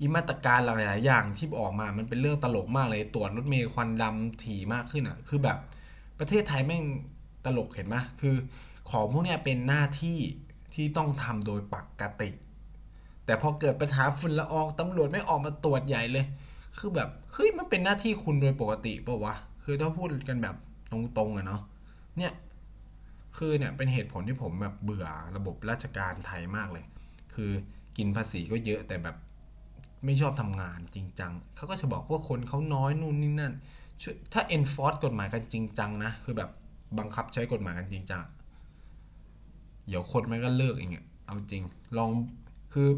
[0.00, 5.58] อีมาตรการหลายๆอย่างที่ออกมา มันเป็นเรื่องตลกมากเลย ตรวจรถเมล์ควันดำถี่มากขึ้นอะ คือแบบ
[6.18, 6.84] ประเทศไทยแม่ง
[7.44, 8.36] ตลกเห็นไหมคือ
[8.90, 10.18] ของพวกเนี้ยเป็นหน้าที่
[10.78, 12.30] ที่ต้องทำโดยปกติ
[13.24, 16.24] แต่พอเกิดปัญหาฝุ่นละอองตำรวจไม่ออกมาตรวจใหญ่เลย
[16.78, 20.56] คือแบบเฮ้ยมันเป็นหน้าที่คุณโดยปกติปะวะคือถ้าพูดกันแบบ
[20.92, 21.62] ตรงๆอะเนาะ
[22.18, 22.32] เนี่ย
[23.36, 25.06] คือเนี่ยเป็นเหตุผลที่ผมแบบเบื่อ
[25.36, 26.84] ระบบราชการไทยมากเลย
[27.34, 27.50] คือ
[27.96, 29.16] กินภาษีก็เยอะแต่แบบ
[30.04, 33.54] ไม่ชอบทำงานจริงจังเขาก็จะบอกว่าคนเขาน้อยนู่นนี่นั่น
[34.32, 36.50] ถ้า enforce กฎหมายกันจริงจังนะ คือแบบ
[36.98, 38.22] บังคับใช้กฎหมายกันจริงจัง
[39.88, 41.64] เดี๋ยวคนมันก็เลิกเองอะเอาจริง
[41.96, 42.10] ลอง
[42.72, 42.88] คือ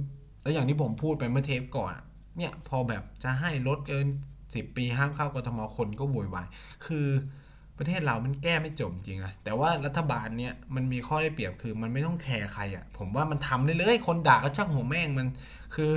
[0.42, 2.04] แล้วอย่างที่ผมพูดไปเมื่อเทปก่อนอะ
[2.36, 4.06] เนี่ยพอแบบจะให้ลดเกิน
[4.54, 6.46] สิบปีห้ามเข้ากทมคนก็โวยวาย
[6.86, 7.06] คือ
[7.78, 15.28] ประเทศเรามันแก้ไม่จบจริงนะแต่ว่ารัฐบาลเนี่ยมันมีข้อได้เปรียบคือมันไม่ต้องแคร์ใครอะผมว่ามันทำได้เลยคนด่าก็ช่างหัวแม่งมัน
[15.74, 15.92] คือ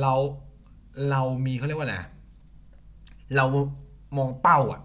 [0.00, 0.12] เรา
[1.10, 1.96] เรามีเขาเรียกว่าไร
[3.36, 3.44] เรา
[4.16, 4.80] มองเป้าอะ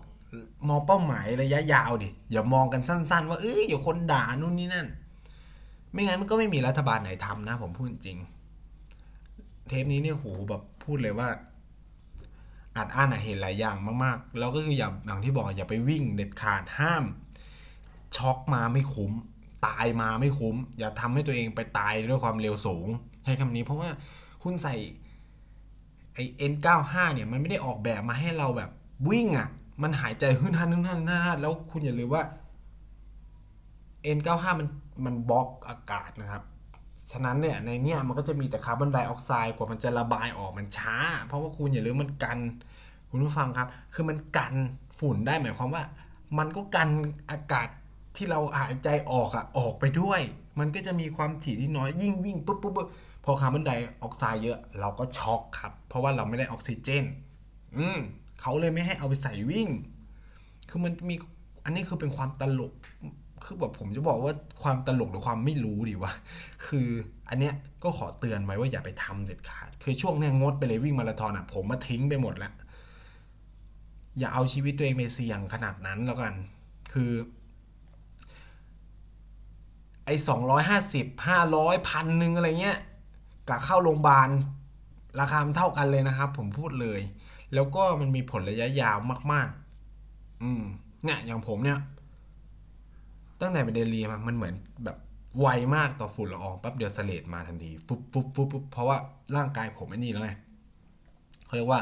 [0.70, 4.88] มองเป้าหมายระยะยาวดิอย่ามองกันสั้น ๆ ว่าเอ้ยอย่าคนด่านู่นนี่นั่น
[5.96, 8.18] ไม่งั้นมันก็ไม่มีรัฐบาลไหนทำนะ ผมพูดจริง
[9.68, 11.30] เทปนี้เนี่ยโหแบบพูดเลยว่า
[12.78, 17.04] อัดอั้นเห็นหลายอย่างมากๆ แล้วก็คืออย่าอย่างที่บอกอย่าไปวิ่งเด็ดขาดห้าม
[18.18, 19.12] ช็อกมาไม่คุ้ม
[19.66, 22.88] ตายมาไม่คุ้ม อย่าทำให้ตัวเองไปตายด้วยความเร็วสูง
[23.24, 23.90] ใช้คำนี้เพราะว่า
[24.44, 24.76] คุณใส่
[26.14, 26.20] ไอ
[26.52, 28.70] N95 เนี่ยมันไม่ได้ออกแบบมาให้เราแบบ
[29.10, 29.48] วิ่งอะ่ะ
[29.82, 32.24] มันหายใจขึ้นทันขึ้นทันทันแล้วคุณอย่าลืมว่า
[34.18, 34.68] N95 มัน
[35.04, 36.44] มันบล็อกอากาศนะครับ
[37.12, 40.96] ฉะนั้นเนี่ยในเนี่ยมันก็จะมีแต่คาร์บอนไดออกไซด์กว่ามันจะระบายออกมันช้า
[41.28, 42.40] เพราะว่าคุณอย่าลืมมันกัน
[43.10, 44.54] คุณผู้ฟังครับ คือมันกัน
[45.00, 45.84] ฝุ่นได้หมายความว่า
[46.38, 46.90] มันก็กัน
[47.32, 47.68] อากาศ
[48.16, 50.22] ที่เราหายใจออกอะออกไปด้วย
[50.60, 52.88] มันก็จะมีความถี่ที่น้อยยิ่งวิ่งปุ๊บปุ๊บปุ๊บ
[53.26, 53.72] พอคาร์บอนได
[54.02, 57.06] ออกไซด์เยอะเราก็ช็อกครับ เพราะว่าเราไม่ได้ออกซิเจน
[57.78, 58.00] อืม
[58.42, 59.70] เขาเลยไม่ให้เอาไปใส่วิ่ง
[60.70, 61.16] คือมันมี
[61.66, 62.74] อันนี้คือเป็นความตลก
[63.46, 64.34] คือแบบผมจะบอกว่า
[64.64, 66.14] ความตลกหรือความไม่รู้ดีวะ
[66.68, 66.88] คือ
[67.30, 72.54] อันเนี้ยก็ขอเตือนไว้ว่าอย่าไปทำเด็ดขาด คือช่วงเนี้ยงดไปเลยวิ่งมาราธอนอะ ผมมาทิ้งไปหมดแล้ว
[74.20, 76.34] อย่าเอาชีวิตตัวเองไปเสี่ยงขนาดนั้นแล้วกัน
[76.94, 77.12] คือ
[80.06, 82.80] ไอ้สองร้อยห้าสิบห้าร้อยพันหนึ่งอะไรเงี้ย
[83.48, 84.30] กับเข้าโรงพยาบาล
[85.20, 87.00] ราคามันเท่ากันเลยนะครับ ผมพูดเลย
[87.54, 88.98] แล้วก็มันมีผลระยะยาว
[89.32, 89.50] มาก
[89.96, 90.64] ๆ อืม
[91.04, 91.80] เนี่ยอย่างผมเนี่ย
[93.42, 94.56] ตั้งแต่ไปเดลีมามันเหมือน
[94.86, 94.98] แบบ
[95.40, 98.98] ไวมากต่อฝุ่นละอองปั๊บเดียวสเลดมาทันทีฟุบฟุบฟุบฟุบเพราะว่า
[99.36, 100.32] ร่างกายผมไอ้นี่แล้วไง
[101.46, 101.82] เขาเรียกว่า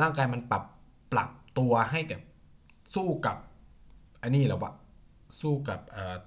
[0.00, 0.64] ร่างกายมันปรับ
[1.12, 2.22] ปรับตัวให้แบบ
[2.94, 3.36] สู้กับ
[4.22, 4.74] อันนี้แล้วอะ
[5.40, 5.80] สู้กับ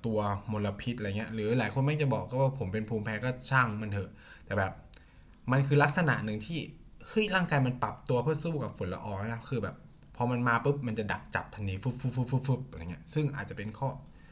[0.05, 0.17] ตัว
[0.51, 4.09] มลพิษอะไรเงี้ยหรือหลายคนไม่งจะบอกก็ว่าผมเป็นภูมิแพ้ก็ช่างมันเถอะ
[4.45, 4.71] แต่แบบ
[5.51, 6.59] มันคือลักษณะหนึ่งที่
[7.07, 9.75] เฮ้ยร่างกายมันปรับตัวเพื่อสู้กับฝุ่นละอองนะคือแบบ
[10.15, 13.89] พอมันมาปุ๊บมันจะดักจับทันทีฟุบฟุบฟุบฟุบฟุบอะไรเงี้ยซึ่งอาจจะเป็นข้อ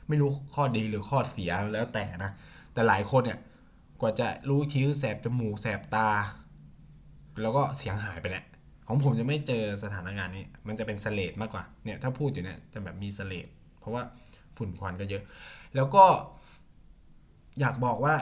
[0.08, 2.32] ไม่รู้ข้อดีหรือข้อเสียแล้วแต่นะ
[2.74, 3.40] แต่หลายคนเนี่ย
[4.02, 6.10] กว่าจะรู้อีกทีคือแสบจมูกแสบตา
[7.42, 8.46] แล้วก็เสียงหายไปแหละ
[8.88, 13.48] ของผมจะไม่เจอสถานการณ์นี้ มันจะเป็นสเลดมากกว่า เนี่ยถ้าพูดอยู่เนี่ยจะแบบมีสเลด
[13.80, 14.04] เพราะว่า
[14.58, 15.24] ฝุ่นควันก็เยอะ
[15.76, 16.04] แล้วก็
[17.60, 18.16] อยากบอกว่า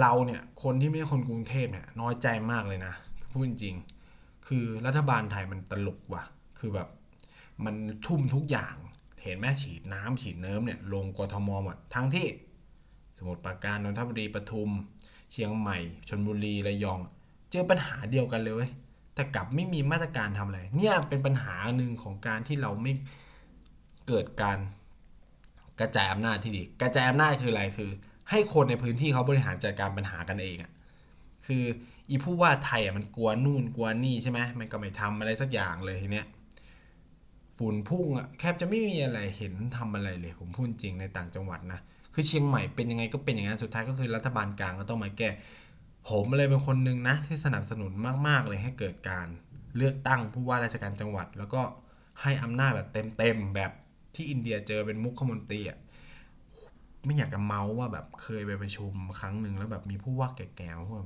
[0.00, 2.94] เราเนี่ย คนที่ไม่ใช่คนกรุงเทพเนี่ย น้อยใจมากเลยนะ
[3.32, 3.74] พูดจริง
[4.46, 6.24] คือรัฐบาลไทยมันตลกว่ะ
[6.58, 6.88] คือแบบ
[7.64, 7.74] มัน
[8.06, 8.76] ทุ่มทุกอย่าง
[9.26, 12.26] เห็นไหมฉีดน้ำฉีดเนิ้มเนี่ยลงกทมหมดทั้งที่
[13.18, 14.70] สมุทรปราการนนทบุรีปทุม
[15.32, 16.98] เชียงใหม่ชนบุรีระยอง
[17.50, 18.66] เจอปัญหาเดียวกันเลย
[19.14, 22.92] แต่กลับไม่มีมาตรการทำอะไร เนี่ยเป็นปัญหาหนึ่งของการที่เราไม่
[24.08, 24.58] เกิดการ
[25.80, 27.90] กระจายอำนาจที่ดี กระจายอำนาจคืออะไรคือ
[28.30, 30.72] ให้คนในพื้นที่เขาบริหารจัดการปัญหากันเองอะ
[31.46, 31.64] คือ
[32.10, 36.26] อีผู้ว่าไทยอะมันกลัวนู่นกลัวนี่ใช่ไหมมันก็ไม่ทำอะไรสักอย่างเลยทีเนี้ย
[37.58, 41.80] ฝุ่นพุ่งอะแทบจะไม่มีอะไรเห็นทำอะไรเลย ผมพูดจริงในต่างจังหวัดนะ
[42.14, 45.28] คือเชียงใหม่เป็นยังไงก็เป็นอย่างนั้นสุดท้ายก็คือรัฐบาลกลางก็ต้องมาแก้
[46.08, 47.92] ผมเลยเป็นคนหนึ่งนะที่สนับสนุน
[48.26, 49.26] มาก ๆ เลยให้เกิดการ
[49.76, 51.62] เลือกตั้งผู้ว่าราชการจังหวัด แล้วก็
[52.22, 52.88] ให้อำนาจแบบ
[53.18, 53.72] เต็มๆแบบ
[54.14, 55.78] ที่อินเดียเจอเป็นมุขมนตรีอะ
[57.04, 60.98] ไม่อยากจะเมาว่าแบบเคยไปประชุมครั้งหนึ่งแล้วแบบมีผู้ว่าแก่ๆมาพูด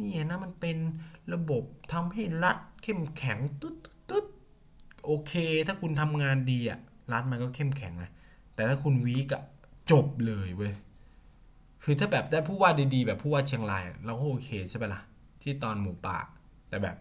[0.00, 0.76] นี่นะมันเป็น
[1.34, 3.98] ระบบทำให้รัฐเข้มแข็งตึ๊ดตึ๊ด
[5.04, 5.32] โอเค
[5.66, 6.78] ถ้าคุณทำงานดีอะ
[7.12, 8.04] รัฐมันก็เข้มแข็งไง
[8.54, 9.42] แต่ถ้าคุณวีกอะ
[9.90, 10.74] จบเลยเว้ย
[11.84, 15.00] คือถ้าแบบได้ผู้ว่าดีๆ แบบผู้ว่าเชียงรายเราก็โอเคใช่ไหมล่ะ
[15.42, 16.18] ที่ตอนหมูป่า
[16.68, 16.96] แต่แบบ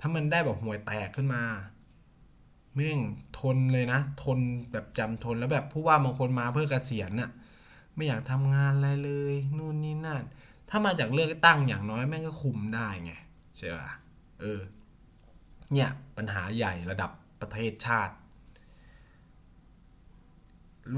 [0.00, 1.42] ถ้ามันได้แบบห่วยแตกขึ้นมา
[2.74, 3.00] แม่ง
[3.40, 4.38] ทนเลยนะ ทน
[4.72, 7.30] แบบจำทนแล้วแบบผู้ว่าบางคนมาเพื่อเกษียณน่ะ
[7.94, 10.22] ไม่อยากทำงานอะไรเลยนู่นนี่นั่น
[10.68, 13.12] ถ้ามาจากเลือกตั้งอย่างน้อยแม่งก็คุมได้ไง
[13.56, 13.90] ใช่ป่ะ
[14.40, 14.60] เออ
[15.72, 17.10] เนี่ยปัญหาใหญ่ระดับ
[17.40, 18.14] ประเทศชาติ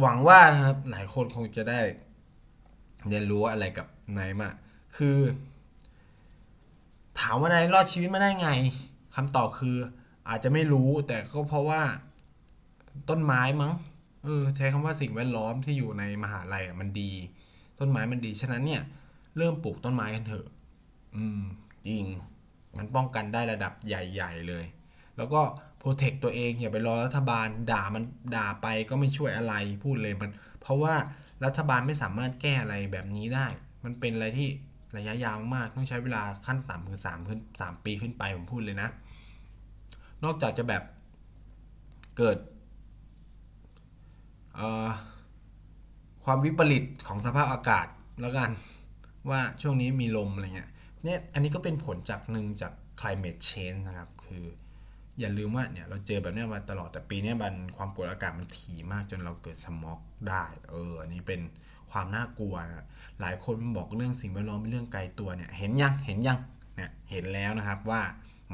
[0.01, 1.80] หวังว่านะครับ หลายคนคงจะได้
[3.09, 3.86] เรียนรู้อะไรกับ
[4.18, 4.49] นายมา
[4.97, 5.18] คือ
[7.20, 8.51] ถามว่านายรอดชีวิตมาได้ไง
[9.14, 9.76] คำตอบคือ
[10.28, 11.82] อาจจะไม่รู้แต่ก็เพราะว่า
[13.09, 13.72] ต้นไม้มั้ง
[14.24, 17.11] เออใช้คำว่าสิ่งแวดล้อมที่อยู่ในมหาลัยอะมันดี
[17.78, 18.82] ต้นไม้มันดี ฉะนั้นเนี่ย
[19.36, 20.47] เริ่มปลูกต้นไม้กันเถอะ
[21.16, 21.41] อืม
[21.86, 22.05] จริง
[22.76, 24.64] มันป้องกันได้ระดับใหญ่ ๆ เลย
[25.16, 25.41] แล้วก็
[25.79, 28.05] โปรเทคตัวเองอย่าไปรอรัฐบาลด่ามัน
[28.37, 29.55] ด่าไปก็ไม่ช่วยอะไร
[29.85, 30.95] พูดเลยมัน เพราะว่า
[31.45, 33.47] รัฐบาลไม่สามารถแก้อะไรแบบนี้ได้
[33.85, 34.49] มันเป็นอะไรที่
[34.97, 38.89] ระยะยาวมากต้องใช้เวลาขั้นต่ำคือสามขึ้นสามปีขึ้นไปผมพูดเลยนะ
[40.24, 40.83] นอกจากจะแบบ
[42.16, 42.39] เกิด
[46.24, 47.87] ความวิปริตของสภาพอากาศ
[48.20, 48.51] แล้วกัน
[49.31, 50.70] ว่าช่วงนี้มีลมอะไรเงี้ย
[51.05, 54.45] เนี่ยอันนี้ก็เป็นผลจากหนึ่งจาก climate change นะครับ คือ
[55.21, 61.41] อย่าลืมว่าเนี่ยเราเจอแบบนี้มาตลอดแต่ปีนี้มันความกดอากาศมันถี่มากจนเราเกิดสมอกได้ เอออันนี้เป็น
[61.91, 62.87] ความน่ากลัวนะ
[63.21, 66.39] หลายคนบอกเรื่องสิ่งแวดล้อมเป็นเรื่องไกลตัวเนี่ยเห็นยังเห็นยัง
[66.77, 68.03] เนี่ยเห็นแล้วนะครับว่า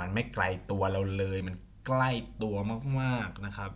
[0.01, 1.55] มันไม่ไกลตัวเราเลย มัน
[1.87, 2.11] ใกล้
[2.43, 2.57] ตัว
[3.01, 3.71] มากๆนะครับ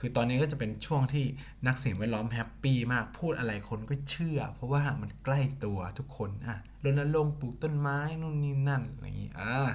[0.00, 1.24] คือตอนนี้ก็จะเป็นช่วงที่
[1.66, 9.70] นักสิ่งแวดล้อม happy มากพูดอะไรคนก็เชื่อ เพราะว่ามันใกล้ตัวทุกคนอะรณรงค์ปลูกต้นไม้นู่นนี่นั่นอะไรอย่างงี้อ่า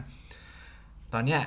[1.14, 1.42] ตอนเนี้ย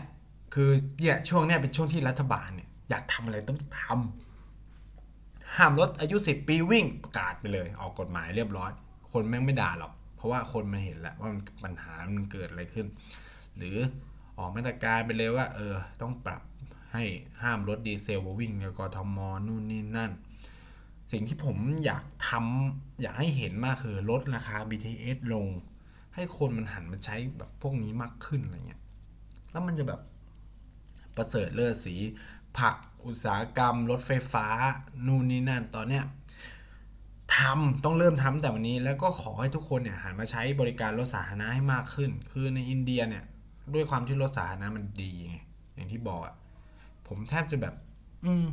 [0.54, 0.70] คือ
[1.00, 8.70] เนี่ยช่วงเนี้ยเป็นช่วงที่รัฐบาลเนี่ยอยากทำอะไรต้องทำห้ามรถอายุสิบปีวิ่งประกาศไปเลย ออกกฎหมายเรียบร้อย
[9.12, 12.86] คนแม่งไม่ด่าหรอก เพราะว่าคนมันเห็นแล้วว่ามันปัญหามันเกิดอะไรขึ้น
[13.56, 13.76] หรือ
[14.38, 16.42] ออกมาตรการไปเลยว่า เออ ต้องปรับ
[16.92, 17.04] ให้
[17.42, 20.12] ห้ามรถดีเซลวิ่งในกรทมนู่นนี่นั่น
[21.12, 25.46] สิ่งที่ผมอยากทำอยากให้เห็นมากคือลดราคา BTS ลง
[26.14, 28.80] ให้คนมันหันมาใช้แบบพวกนี้มากขึ้นอะไรเงี้ย
[29.52, 30.00] แล้วมันจะแบบ
[31.16, 31.94] ประเสริฐเลือดสี
[32.58, 34.46] ผักอุตสาหกรรม รถไฟฟ้า
[35.06, 36.04] นู่นนี่นั่นตอนเนี้ย
[37.36, 43.24] ทำต้องเริ่มทำแต่วันนี้แล้วก็ขอให้ทุกคนเนี่ยหันมาใช้บริการรถสาธารณะให้มากขึ้น คือในอินเดียเนี่ย
[43.74, 45.36] ด้วยความที่รถสาธารณะมันดีไง
[45.74, 46.34] อย่างที่บอกอะ
[47.08, 47.74] ผมแทบจะแบบ
[48.24, 48.46] อืม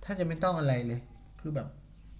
[0.00, 1.00] แทบจะไม่ต้องอะไรเลย
[1.40, 1.68] คือแบบ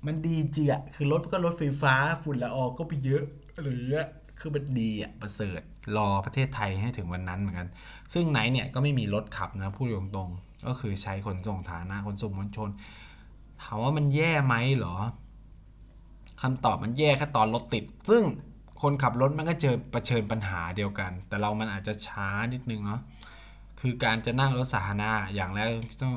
[0.07, 3.24] มันดีจริงอะคือรถก็รถไฟฟ้าฝุ่นละอองก็ไปเยอะ
[3.55, 4.07] อะไรเงี้ย
[4.45, 5.61] คือมันดีอะประเสริฐ
[5.97, 7.68] รอประเทศไทยให้ถึงวันนั้นเหมือนกัน
[8.14, 12.70] ซึ่งไหนเนี่ยก็ไม่มีรถขับนะพูดตรงๆ ก็คือใช้ขนส่งฐานะขนส่งมวลชน
[13.62, 14.97] ถามว่ามันแย่ไหมเหรอ
[16.43, 18.22] คำตอบมันแย่แค่ตอนรถติด ซึ่ง
[18.82, 23.01] คนขับรถมันก็เจอประเชิญปัญหาเดียวกัน แต่เรามันอาจจะช้านิดนึงเนาะ
[23.80, 25.68] คือการจะนั่งรถสาธารณะอย่างแรก
[26.03, 26.14] ต้อง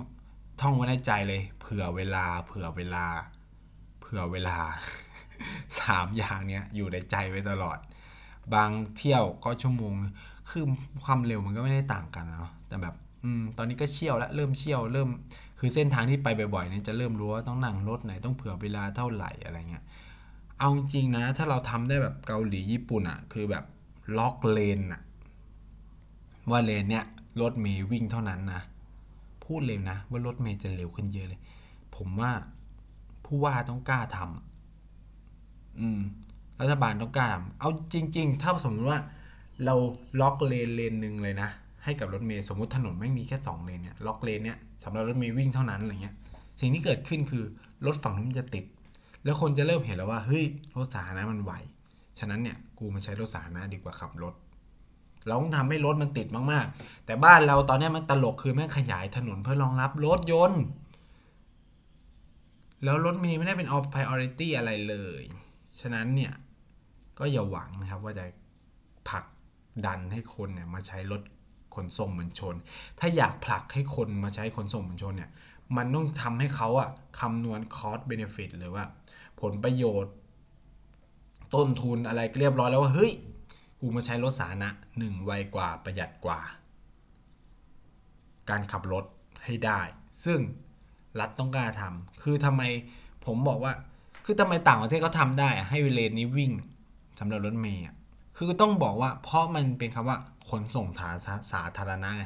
[0.61, 3.05] ท่องไว้ในใจเลยเผื่อเวลา เผื่อเวลา
[4.01, 4.57] เผื่อเวลา
[5.79, 7.77] สามอย่างเนี้ยอยู่ในใจไว้ตลอด
[8.53, 9.93] บางเที่ยวก็ชั่วโมง
[10.49, 10.63] คือ
[11.03, 15.09] ความเร็วมันก็ไม่ได้ต่างกันเนาะแต่แบบอืมตอนนี้ก็เชี่ยวแล้วเริ่มเชี่ยวเริ่ม
[15.59, 19.85] คือเส้นทางที่ไปบ่อยๆเนี่ยจะเริ่มรู้ว่าต้องนั่งรถไหนต้องเผื่อเวลาเท่าไหร่อะไรเงี้ย
[20.59, 23.63] เอาจริงนะ ถ้าเราทำได้แบบเกาหลีญี่ปุ่นอะคือแบบ
[24.17, 25.01] lock lane อะ
[26.51, 27.05] ว่าเลนเนี้ย
[27.41, 28.61] รถเมย์วิ่งเท่านั้นนะ
[29.45, 31.41] พูดเลยนะว่ารถเมย์จะเร็วขึ้นเยอะเลย
[31.95, 32.31] ผมว่า
[33.25, 35.99] ผู้ว่าต้องกล้าทำอืม
[36.61, 38.99] รัฐบาลต้องกล้าทำเอาจริง ๆ ถ้าสมมติว่า
[39.65, 39.75] เรา
[40.21, 41.49] lock lane lane หนึ่งเลยนะ
[41.83, 46.15] ให้กับรถเมย์สมมติถนนไม่มีแค่สองเลนเนี่ย lock lane เนี่ยสำหรับรถเมย์วิ่งเท่านั้นอะไรเงี้ย
[46.59, 47.43] สิ่งที่เกิดขึ้นคือ
[47.85, 48.65] รถฝั่งนู้นจะติด
[49.23, 50.43] แล้วคนจะเริ่มเห็นแล้วว่าเฮ้ย
[50.77, 51.51] รถสาธารณะมันไหว
[52.19, 54.33] ฉะนั้นเนี่ยกูมาใช้รถสาธารณะดีกว่าขับรถ
[55.27, 60.63] เราต้องทำให้รถมันติดมากๆ แต่บ้านเราตอนนี้มันตลกคือแม่งขยายถนนเพื่อรองรับรถยนต์
[62.83, 65.23] แล้วรถเมีไม่ได้เป็น off priority อะไรเลย
[65.79, 66.33] ฉะนั้นเนี่ย
[67.19, 68.25] ก็อย่าหวังนะครับว่าจะ
[69.09, 69.25] ผลัก
[69.85, 71.21] ดันให้คนเนี่ยมาใช้รถ
[71.75, 72.55] ขนส่งมวลชน
[72.99, 75.31] ถ้าอยากผลักให้คนมาใช้ขนส่งมวลชนเนี่ย
[75.77, 76.89] มันต้องทำให้เขาอะ
[77.19, 78.83] คำนวณ cost benefit หรือว่า
[79.41, 80.13] ผลประโยชน์
[81.55, 83.11] ต้นทุนอะไรเรียบร้อยแล้วว่า เฮ้ย
[83.79, 86.39] กูมาใช้รถสาธารณะหนึ่งไวกว่าประหยัดกว่า
[88.49, 89.05] การขับรถ
[89.45, 89.81] ให้ได้
[90.25, 90.39] ซึ่ง
[91.19, 92.61] รัฐต้องกล้าทำคือทำไม
[93.25, 93.73] ผมบอกว่า
[94.25, 96.51] คือทำไมต่างประเทศเขาทำได้ให้เลนนี้วิ่ง
[97.19, 97.95] สำหรับรถเมย์อะ
[98.37, 100.17] คือต้องบอกว่าเพราะมันเป็นคำว่า
[100.49, 101.09] ขนส่งา
[101.51, 102.23] สาธารณะไง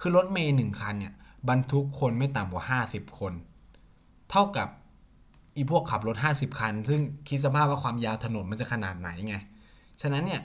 [0.00, 1.14] คือรถเมย์หนึ่งคันเนี่ย
[1.48, 3.32] บรรทุกคนไม่ต่ำกว่า 50 คน
[4.30, 4.68] เท่ากับ
[5.56, 9.36] อีพวกขับรถ 50 คัน ซึ่งคิดสภาพว่าความยาวถนนมันจะขนาดไหนไง
[10.02, 10.42] ฉะนั้นเนี่ย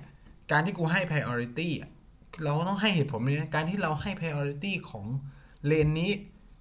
[0.51, 1.89] การที่กูให้ priority อะ
[2.43, 5.05] เราก็ต้องให้เหตุผลเลยนะการที่เราให้ priority ของ
[5.65, 6.11] เลนนี้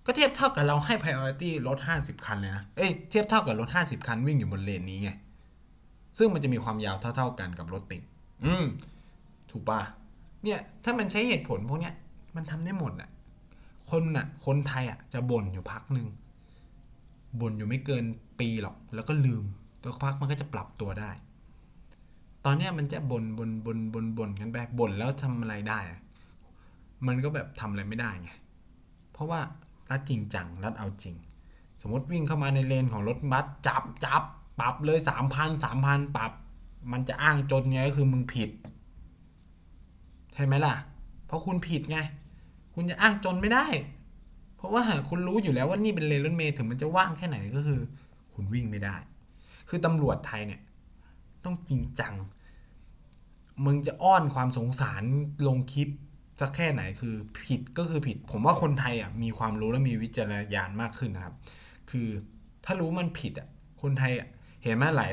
[0.06, 5.10] ก็เทียบเท่ากับเราให้ priority รถ 50 คันเลยนะ เอ้ย เทียบเท่ากับรถ 50 คันวิ่งอยู่บนเลนนี้ไง
[6.16, 8.02] ซึ่งมันจะมีความยาวเท่า ๆกันกับรถติด
[8.44, 8.64] อืม
[9.50, 9.80] ถูกปะ
[10.42, 11.94] เนี่ย ถ้ามันใช้เหตุผลพวกเนี้ย
[12.36, 13.10] มันทำได้หมดอะ
[13.90, 16.08] คนน่ะคนไทยอะจะบ่นอยู่พักหนึ่ง
[17.40, 18.04] บ่นอยู่ไม่เกิน
[18.40, 19.44] ปีหรอก แล้วก็ลืม
[19.82, 21.10] ตัวพักมันก็จะปรับตัวได้
[22.44, 26.00] ตอนเนี้ยมันจะบน่นบนบนบนบนกันไปบ่นแล้วทำอะไรได้อะ
[27.06, 28.30] มันก็แบบทำอะไรไม่ได้ไง
[29.12, 29.40] เพราะว่า
[29.90, 31.14] รัฐจริงจังรัฐเอาจริง
[31.82, 34.22] สมมติวิ่งเข้ามาในเลนของรถบัสจับจับ
[34.60, 36.32] ปรับเลยสามพันสามพันปรับ
[36.92, 38.50] มันจะอ้างจนไงก็คือมึงผิด
[40.34, 40.74] ใช่ไหมล่ะ
[41.26, 41.98] เพราะคุณผิดไง
[42.74, 43.66] คุณจะอ้างจนไม่ได้
[44.56, 47.80] เพราะว่าคุณรู้อยู่แล้วว่านี่เป็นเลนรถเมล์ถึงมันจะว่างแค่ไหนก็คือ
[48.34, 48.96] คุณวิ่งไม่ได้
[49.68, 50.60] คือตำรวจไทยเนี่ย
[51.44, 52.14] ต้องจริงจัง
[53.64, 55.02] มึงจะอ้อนความสงสาร
[55.46, 55.88] ลงคลิป
[56.40, 57.14] จะแค่ไหนคือ
[57.46, 61.34] ผิดก็คือผิด ผมว่าคนไทยอะมีความรู้และมีวิจารณญาณมากขึ้นนะครับ
[61.90, 62.08] คือ
[62.64, 63.48] ถ้ารู้มันผิดอะ
[63.82, 64.28] คนไทยอะ
[64.62, 65.12] เห็นไหมหลาย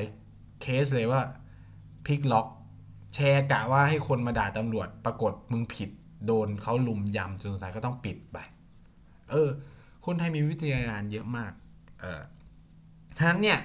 [0.60, 1.20] เคสเลยว่า
[2.06, 2.46] พลิกล็อก
[3.14, 5.90] แชร์กะว่าให้คนมาด่าตำรวจ ปรากฏมึงผิด
[6.26, 8.38] โดนเขาลุมยำจนสุดท้ายก็ต้องปิดไป
[9.30, 9.48] เออ
[10.04, 11.52] คนไทยมีวิทยาญาณเยอะมาก
[12.00, 12.20] เออ
[13.18, 13.58] ฉะนั้นเนี่ย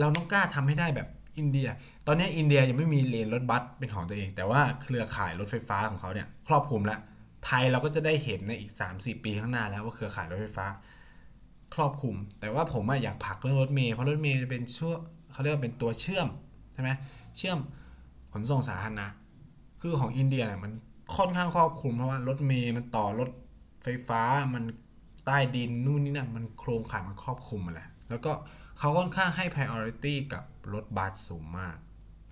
[0.00, 1.08] เราต้องกล้าทำให้ได้แบบ
[1.38, 1.68] อินเดีย
[2.06, 7.00] ตอนนี้อินเดียยังไม่มีเลนรถบัสเป็นของตัวเอง แต่ว่าเครือข่ายรถไฟฟ้าของเขาเนี่ย ครอบคลุมแล้ว
[7.44, 10.66] ไทยเราก็จะได้เห็นในอีก 3-4 ปีข้างหน้าแล้วว่าเครือข่ายรถไฟฟ้า
[11.74, 14.94] ครอบคลุม แต่ว่าผมอยากผักเรื่องรถเมย์เพราะรถเมย์จะเป็นช่ว
[15.36, 16.28] เขาเรียกว่าเป็นตัวเชื่อม
[16.72, 16.90] ใช่ไหม
[17.36, 17.58] เชื่อม
[18.32, 19.06] ขนส่งสาธารณะ
[19.80, 20.72] คือของอินเดียเนี่ยมัน
[21.16, 23.30] ค่อนข้างครอบคลุมเพราะว่ารถเมย์มันต่อรถ
[23.82, 24.22] ไฟฟ้า
[24.54, 24.64] มัน
[25.26, 28.32] ใต้ดินนู่นนี่นั่นมันโครงข่ายมันครอบคลุมมาแล้วแล้วก็
[28.78, 31.76] เขาค่อนข้างให้ priority กับรถบัสสูงมาก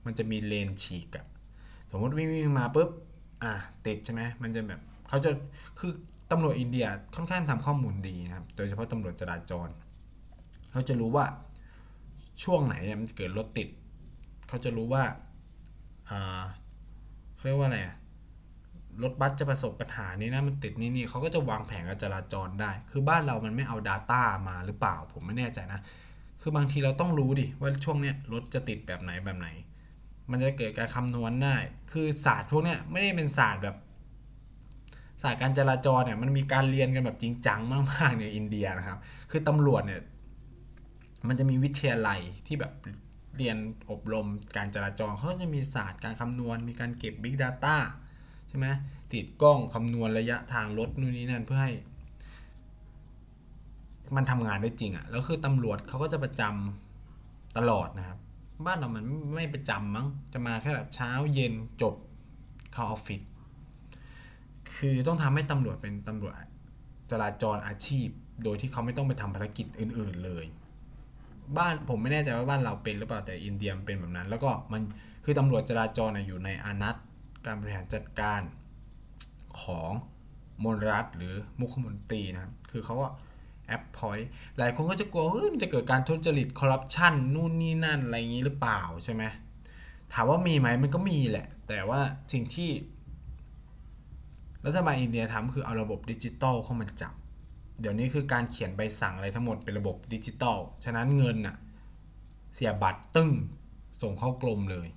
[0.07, 1.26] มันจะมีเลนฉีกอะ
[1.90, 2.90] สมมติวิ่งวิ่งมาปุ๊บ
[3.42, 3.52] อะ
[3.86, 5.30] ติดใช่ไหมมันจะแบบเขาจะ
[5.78, 5.92] คือ
[6.30, 6.86] ตำรวจอินเดีย
[7.16, 9.68] ค่อนข้างทำข้อมูลดีนะครับ โดยเฉพาะตำรวจจราจร
[10.70, 11.24] เขาจะรู้ว่า
[12.43, 13.68] ช่วงไหนเนี่ยมันจะเกิดรถติด
[14.49, 15.05] เขาจะรู้ว่า
[16.11, 16.43] อ่า
[17.35, 17.78] เขาเรียกว่าอะไร
[19.03, 25.80] รถบัสจะประสบปัญหานี้นะมันติดนี่นี่เขาก็จะวางแผนการจราจรได้ คือบ้านเรามันไม่เอา Data มาหรือเปล่า ผมไม่แน่ใจนะ
[26.41, 29.49] คือบางทีเราต้องรู้ดิว่าช่วงเนี้ยรถจะติดแบบไหนแบบไหน
[30.30, 31.57] มันจะเกิดการคำนวณได้
[31.93, 33.76] คือศาสตร์พวกเนี้ยไม่ได้เป็นศาสตร์แบบ
[35.22, 38.99] ศาสตร์การจราจรเนี่ยมันมีการเรียนกันแบบจริงจังมากๆในอินเดียนะครับ
[39.30, 40.01] คือตำรวจเนี่ย
[41.28, 42.72] มันจะมีวิทยาลัยที่แบบ
[43.36, 43.56] เรียน
[43.90, 47.76] อบรมการจราจรเขาจะมีศาสตร์การคำนวณ มีการเก็บ Big Data
[48.48, 48.66] ใช่ไหม
[49.12, 51.72] ติดกล้องคำนวณระยะทางรถนู่นนี่นั่นเพื่อให้
[54.16, 58.18] มันทำงานได้จริงอะ่ะแล้วคือตำรวจเขาก็จะประจำตลอดนะครับ
[58.66, 59.04] บ้านเรามัน
[59.34, 61.52] ไม่ประจำมั้งจะมาแค่แบบเช้าเย็น
[61.82, 61.94] จบ
[62.72, 63.22] เข้าออฟฟิศ
[64.74, 66.32] คือต้องทำให้ตำรวจเป็นตำรวจ
[67.10, 68.08] จราจรอาชีพ
[68.44, 70.44] โดยที่เขาไม่ต้องไปทำภารกิจอื่น ๆ เลย
[71.59, 74.82] บ้านผมไม่แน่ใจว่าบ้านเราเป็นหรือเปล่าแต่อินเดียมเป็นแบบนั้น แล้วก็มัน
[75.24, 76.97] คือตำรวจจราจรน่ะอยู่ในอานัต
[77.47, 78.40] การบริหารจัดการ
[79.61, 79.90] ของ
[80.64, 83.09] มลรัฐหรือมุขมนตรีนะครับคือเขาก็
[83.66, 84.28] at point
[84.59, 89.22] หลายคนก็จะกลัวเฮ้ยมันจะเกิดการทุจริตคอร์รัปชันนู่นนี่นั่นอะไรอย่างนี้หรือเปล่าใช่ไหม
[90.12, 92.01] ถามว่ามีไหมมันก็มีแหละ แต่ว่า
[92.32, 92.70] สิ่งที่
[94.66, 97.14] รัฐบาลอินเดียทำคือเอาระบบดิจิตอลเข้ามาจับ
[97.80, 101.56] เดี๋ยวนี้คือการเขียนใบสั่งอะไรทั้งหมดเป็นระบบดิจิตอล ฉะนั้นเงินน่ะ
[102.54, 103.30] เสียบัตรตึ้ง
[104.02, 104.88] ส่งเข้ากรมเลย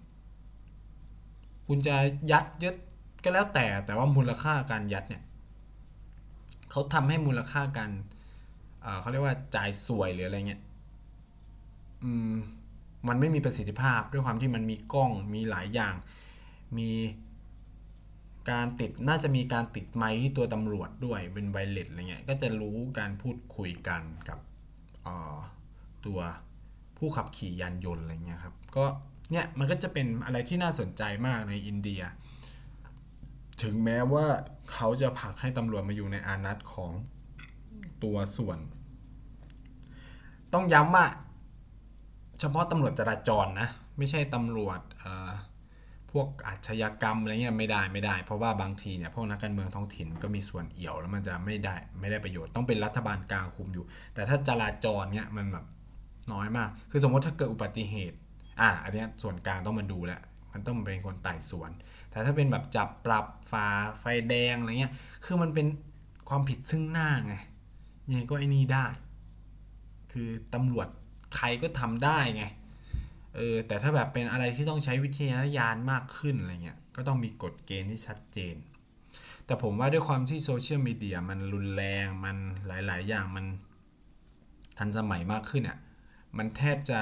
[1.67, 1.95] คุณจะ
[2.31, 2.75] ยัดยืด
[3.23, 5.23] ก็แล้วแต่แต่ว่ามูลค่าการยัดเนี่ย
[6.71, 7.91] เขาทำให้มูลค่าการ
[8.81, 10.61] เอ่อเขาเรียกว่าจ่ายสวยหรืออะไรเงี้ย
[12.03, 12.33] อืม
[13.07, 15.95] มันไม่มีประสิทธิภาพด้วยความที่มันมีกล้องมีหลายอย่าง
[16.77, 16.89] มี
[18.51, 24.39] การติดน่าจะมีการติดไมค์ที่ตัวตำรวจด้วยเป็นไวเลสอะไรเงี้ยก็จะรู้การพูดคุยกันกับ
[26.05, 26.19] ตัว
[26.97, 28.85] ผู้ขับขี่ยานยนต์อะไรเงี้ยครับก็
[29.31, 32.01] เนี่ยมันก็จะเป็นอะไรที่น่าสนใจมากในอินเดีย
[33.61, 34.25] ถึงแม้ว่า
[34.71, 36.91] เขาจะผลักให้ตำรวจมาอยู่ในอานัตของ
[38.03, 38.59] ตัวส่วน
[40.53, 41.05] ต้องย้ำว่า
[42.39, 43.67] เฉพาะตำรวจจราจรนะ
[43.97, 44.79] ไม่ใช่ตำรวจ
[46.17, 55.65] วกอาชญากรรมอะไรเงี้ยไม่ได้ไม่ได้ เพราะว่าบางทีเนี่ยพวกนักการเมืองท้องถิ่นก็มีส่วนเอี่ยวแล้วมันจะไม่ได้ไม่ได้ประโยชน์ต้องเป็นรัฐบาลกลางคุมอยู่ แต่ถ้าจราจรเนี่ยมันแบบ
[56.33, 58.17] น้อยมาก คือสมมติถ้าเกิดอุบัติเหตุ
[58.61, 60.21] อะอันนี้ส่วนกลางต้องมาดูแหละ
[60.53, 61.71] มันต้องเป็นคนไต่สวน
[62.11, 63.67] แต่ถ้าเป็นแบบจับปรับฝ่า
[63.99, 64.93] ไฟแดงอะไรเงี้ย
[65.25, 65.67] คือมันเป็น
[66.29, 67.35] ความผิดซึ่งหน้าไง
[68.07, 68.85] ยังไงก็ไอ้นี่ได้
[70.11, 70.87] คือตำรวจ
[71.35, 72.43] ใครก็ทำได้ไง
[73.35, 78.55] เออแต่ถ้าแบบเป็นอะไรที่ต้องใช้วิทยาญาณมากขึ้นอะไรเงี้ยก็ต้องมีกฎเกณฑ์ที่ชัดเจน
[79.45, 83.45] แต่ผมว่าด้วยความที่โซเชียลมีเดียมันรุนแรงมันหลาย ๆ อย่างมัน
[84.77, 85.77] ทันสมัยมากขึ้นอะ
[86.37, 86.99] มันแทบจะ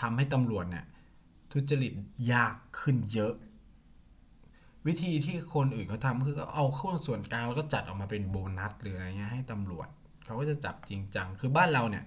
[0.00, 0.84] ทำให้ตำรวจเนี่ย
[1.52, 1.92] ทุจริต
[2.32, 3.34] ยากขึ้นเยอะ
[4.86, 9.88] วิธีที่คนอื่นเขาทำคือก็เอาเข้าส่วนกลางแล้วก็จัดออกมาเป็นโบนัสหรืออะไรเงี้ยให้ตำรวจ
[10.24, 12.04] เขาก็จะจับจริงจังคือบ้านเราเนี่ย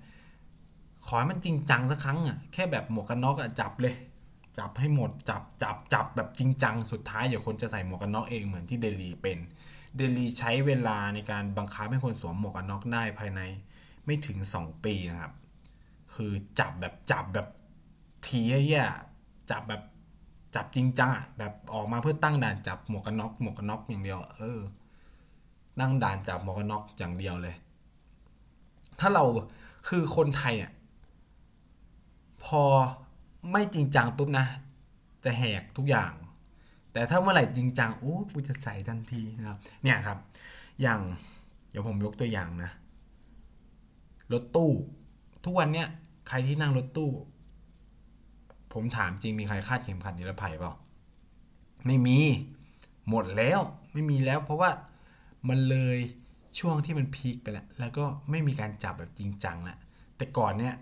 [1.07, 3.95] ขอให้มันจริงจังสักครั้งอะแค่แบบหมวกกันน็อกอะจับเลย
[4.57, 9.39] จับให้หมดจับจับจับแบบจริงจังสุดท้ายเดี๋ยวคนจะใส่หมวกกันน็อกเองเหมือนที่เดลีเป็น
[9.97, 13.41] เดลีใช้เวลาในการบังคับให้คนสวมหมวกกันน็อกได้ภายใน
[14.05, 15.33] ไม่ถึง 2 ปีนะครับ
[16.13, 17.47] คือจับแบบจับแบบ
[18.25, 19.81] ทีเหี้ยๆจับแบบ
[20.55, 24.59] จับจริงจังอะแบบออกมาเพื่อตั้งด่านจับหมวกกันน็อกหมวกกันน็อกอย่างเดียว เออ
[25.79, 27.55] ตั้งด่านจับหมวกกันน็อกอย่างเดียวเลย
[28.99, 29.23] ถ้าเรา
[29.87, 30.71] คือคนไทยเนี่ย
[32.47, 32.63] พอ
[33.51, 34.45] ไม่จริงจังปุ๊บนะ
[35.25, 36.11] จะแหกทุกอย่าง
[36.93, 40.17] แต่ถ้าเมื่อไหร่จริงจังโอ้กูจะใส่ทันทีนะครับ เนี่ยครับ
[40.81, 41.01] อย่าง
[41.69, 42.71] เดี๋ยวผมยกตัวอย่างนะ
[44.33, 44.71] รถตู้
[45.45, 45.87] ทุกวันเนี้ย
[46.27, 47.11] ใครที่นั่งรถตู้
[48.73, 50.73] ผมถามจริงมีใครคาดเข็มขัดนิรภัยเปล่า
[51.85, 52.19] ไม่มี
[53.09, 53.59] หมดแล้ว
[53.93, 54.71] ไม่มีแล้ว เพราะว่า
[55.49, 55.97] มันเลย
[56.59, 59.77] ช่วงที่มันพีคไปแล้ว แล้วก็ไม่มีการจับแบบจริงจังแล้ว
[60.17, 60.73] แต่ก่อนเนี้ย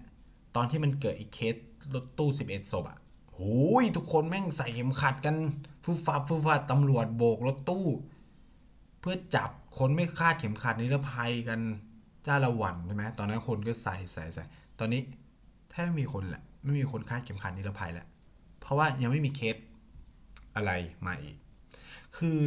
[0.56, 1.56] ตอนที่มันเกิดอีกเคส
[1.94, 2.98] รถตู้ 11ศพอะ
[3.34, 5.36] โอ้ยทุกคนแม่งใส่เข็มขัดกัน
[5.84, 7.86] ฟูฟ้าฟูฟ้าตำรวจโบกรถตู้
[9.00, 11.60] เพื่อจับคนไม่คาดเข็มขัดนิรภัยกัน
[12.28, 14.44] จ้าละวันใช่ไหมตอนนั้นคนก็ใส่ใส่ใส่
[14.80, 15.02] ตอนนี้
[15.70, 18.08] แทบไม่มีคนแหละไม่มีคนคาดเข็มขัดนิรภัยแล้ว
[18.62, 19.56] เพราะว่ายังไม่มีเคส
[20.56, 20.72] อะไร
[21.06, 21.36] มาอีก
[22.18, 22.38] คือ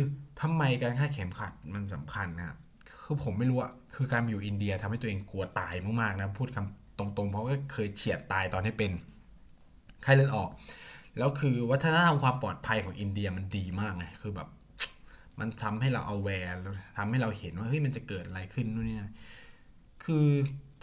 [0.40, 2.58] ทำไมการคาดเข็มขัดมันสำคัญนะครับ
[3.02, 8.92] คือผมไม่รู้อะคือการอยู่อินเดียทำให้ตัวเองกลัวตายมากๆนะพูดคำ ตรงๆ เพราะว่าเคยเฉียดตายตอนที่เป็น
[10.02, 10.50] ไข้เลือดออก
[11.18, 14.48] แล้วคือวัฒนธรรมความปลอดภัยของอินเดียมันดีมากไงคือแบบ
[15.40, 16.50] มันทำให้เราเอาแวร์
[16.98, 19.12] ทำให้เราเห็นว่าเฮ้ยมันจะเกิดอะไรขึ้นนู่นนี่นะ
[20.04, 20.26] คือ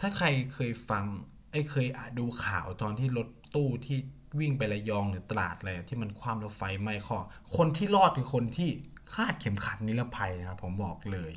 [0.00, 1.04] ถ้าใครเคยฟัง
[1.52, 1.86] ไอ้เคย
[2.18, 3.98] ดูข่าวตอนที่รถตู้ที่
[4.40, 7.18] วิ่งไประยองหรือตลาดอะไรที่มันคว่ำแล้วไฟไหม้คอ
[7.56, 8.70] คนที่รอดคือคนที่
[9.14, 11.32] คาดเข็มขัดนิรภัยนะครับผมบอกเลย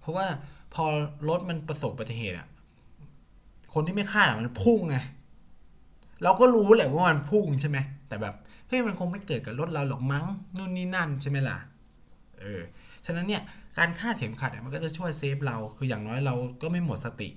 [0.00, 0.26] เพราะว่า
[0.74, 0.84] พอ
[1.28, 2.48] รถมันประสบอุบัติเหตุอะ
[3.74, 4.96] คนที่ไม่คาดอะมันพุ่งไง
[6.22, 8.34] เราก็รู้แหละว่ามันพุ่งใช่ไหมแต่แบบ
[8.68, 10.24] เฮ้ยมันคงไม่เกิดกับรถเราหรอกมั้ง
[10.56, 11.58] นู่นนี่นั่นใช่ไหมล่ะ
[12.40, 12.60] เออ
[13.06, 13.42] ฉะนั้นเนี่ย
[13.78, 17.28] การคาดเข็มขัดเนี่ยมันก็จะช่วยเซฟเราคืออย่างน้อยเราก็ไม่หมดสติ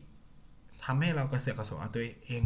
[0.83, 2.43] ทำให้เรากระเสือกกระสนเอาตัวเอง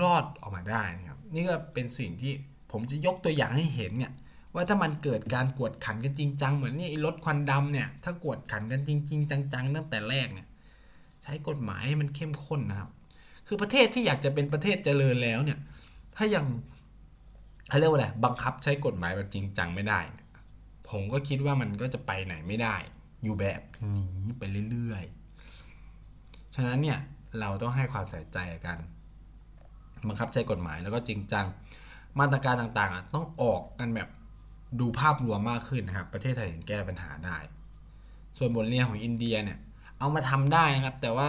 [0.00, 2.32] รอดออกมาได้นะครับนี่ก็เป็นสิ่งที่
[2.72, 4.12] ผมจะยกตัวอย่างให้เห็นเนี่ย
[4.54, 10.46] ว่าถ้ามันเกิดการกวดขันกันจริงจังเหมือนนี่รถควันดำเนี่ยถ้ากวดขันกันจริงๆจังๆตั้งแต่แรกเนี่ย
[11.22, 12.90] ใช้กฎหมายให้มันเข้มข้นนะครับ
[13.46, 15.58] คือประเทศที่อยากจะเป็นประเทศเจริญแล้วเนี่ย
[16.16, 16.44] ถ้ายัง
[17.68, 20.26] เขาเรียกว่าอะไรบังคับใช้กฎหมายแบบจริงจังไม่ได้เนี่ย
[20.90, 22.76] ผมก็คิดว่ามันก็จะไปไหนไม่ได้
[23.24, 23.60] อยู่แบบ
[23.96, 26.98] นี้ไปเรื่อยๆ ฉะนั้นเนี่ย
[27.40, 28.78] เราต้องให้ความใส่ใจกัน
[30.08, 31.46] บังคับใช้กฎหมายแล้วก็จริงจัง
[32.20, 34.08] มาตรการต่างๆต้องออกกันแบบ
[34.80, 37.36] ดูภาพรวมมากขึ้นนะครับ ประเทศไทยถึงแก้ปัญหาได้
[38.38, 39.58] ส่วนบทเรียนของอินเดียเนี่ย
[39.98, 41.28] เอามาทำได้นะครับ แต่ว่า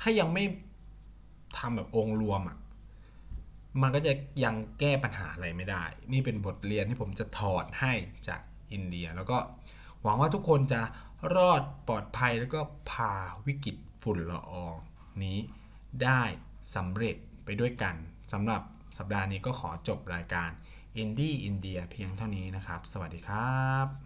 [0.00, 0.44] ถ้ายังไม่
[1.58, 2.58] ทำแบบองค์รวมอะ
[3.82, 4.12] มันก็จะ
[4.44, 7.92] ยังแก้ปัญหาอะไรไม่ได้ นี่เป็นบทเรียนที่ผมจะถอดให้
[8.28, 8.40] จาก
[8.72, 9.38] อินเดีย แล้วก็
[10.02, 10.80] หวังว่าทุกคนจะ
[11.34, 13.12] รอดปลอดภัยแล้วก็พา
[13.46, 14.76] วิกฤตฝุ่นละออง
[15.24, 15.38] นี้
[16.02, 16.22] ได้
[16.74, 17.94] สำเร็จไปด้วยกัน
[18.32, 18.62] สำหรับ
[18.98, 20.50] สัปดาห์นี้ก็ขอจบรายการ
[21.02, 24.03] Indie India เพียงเท่านี้นะครับ สวัสดีครับ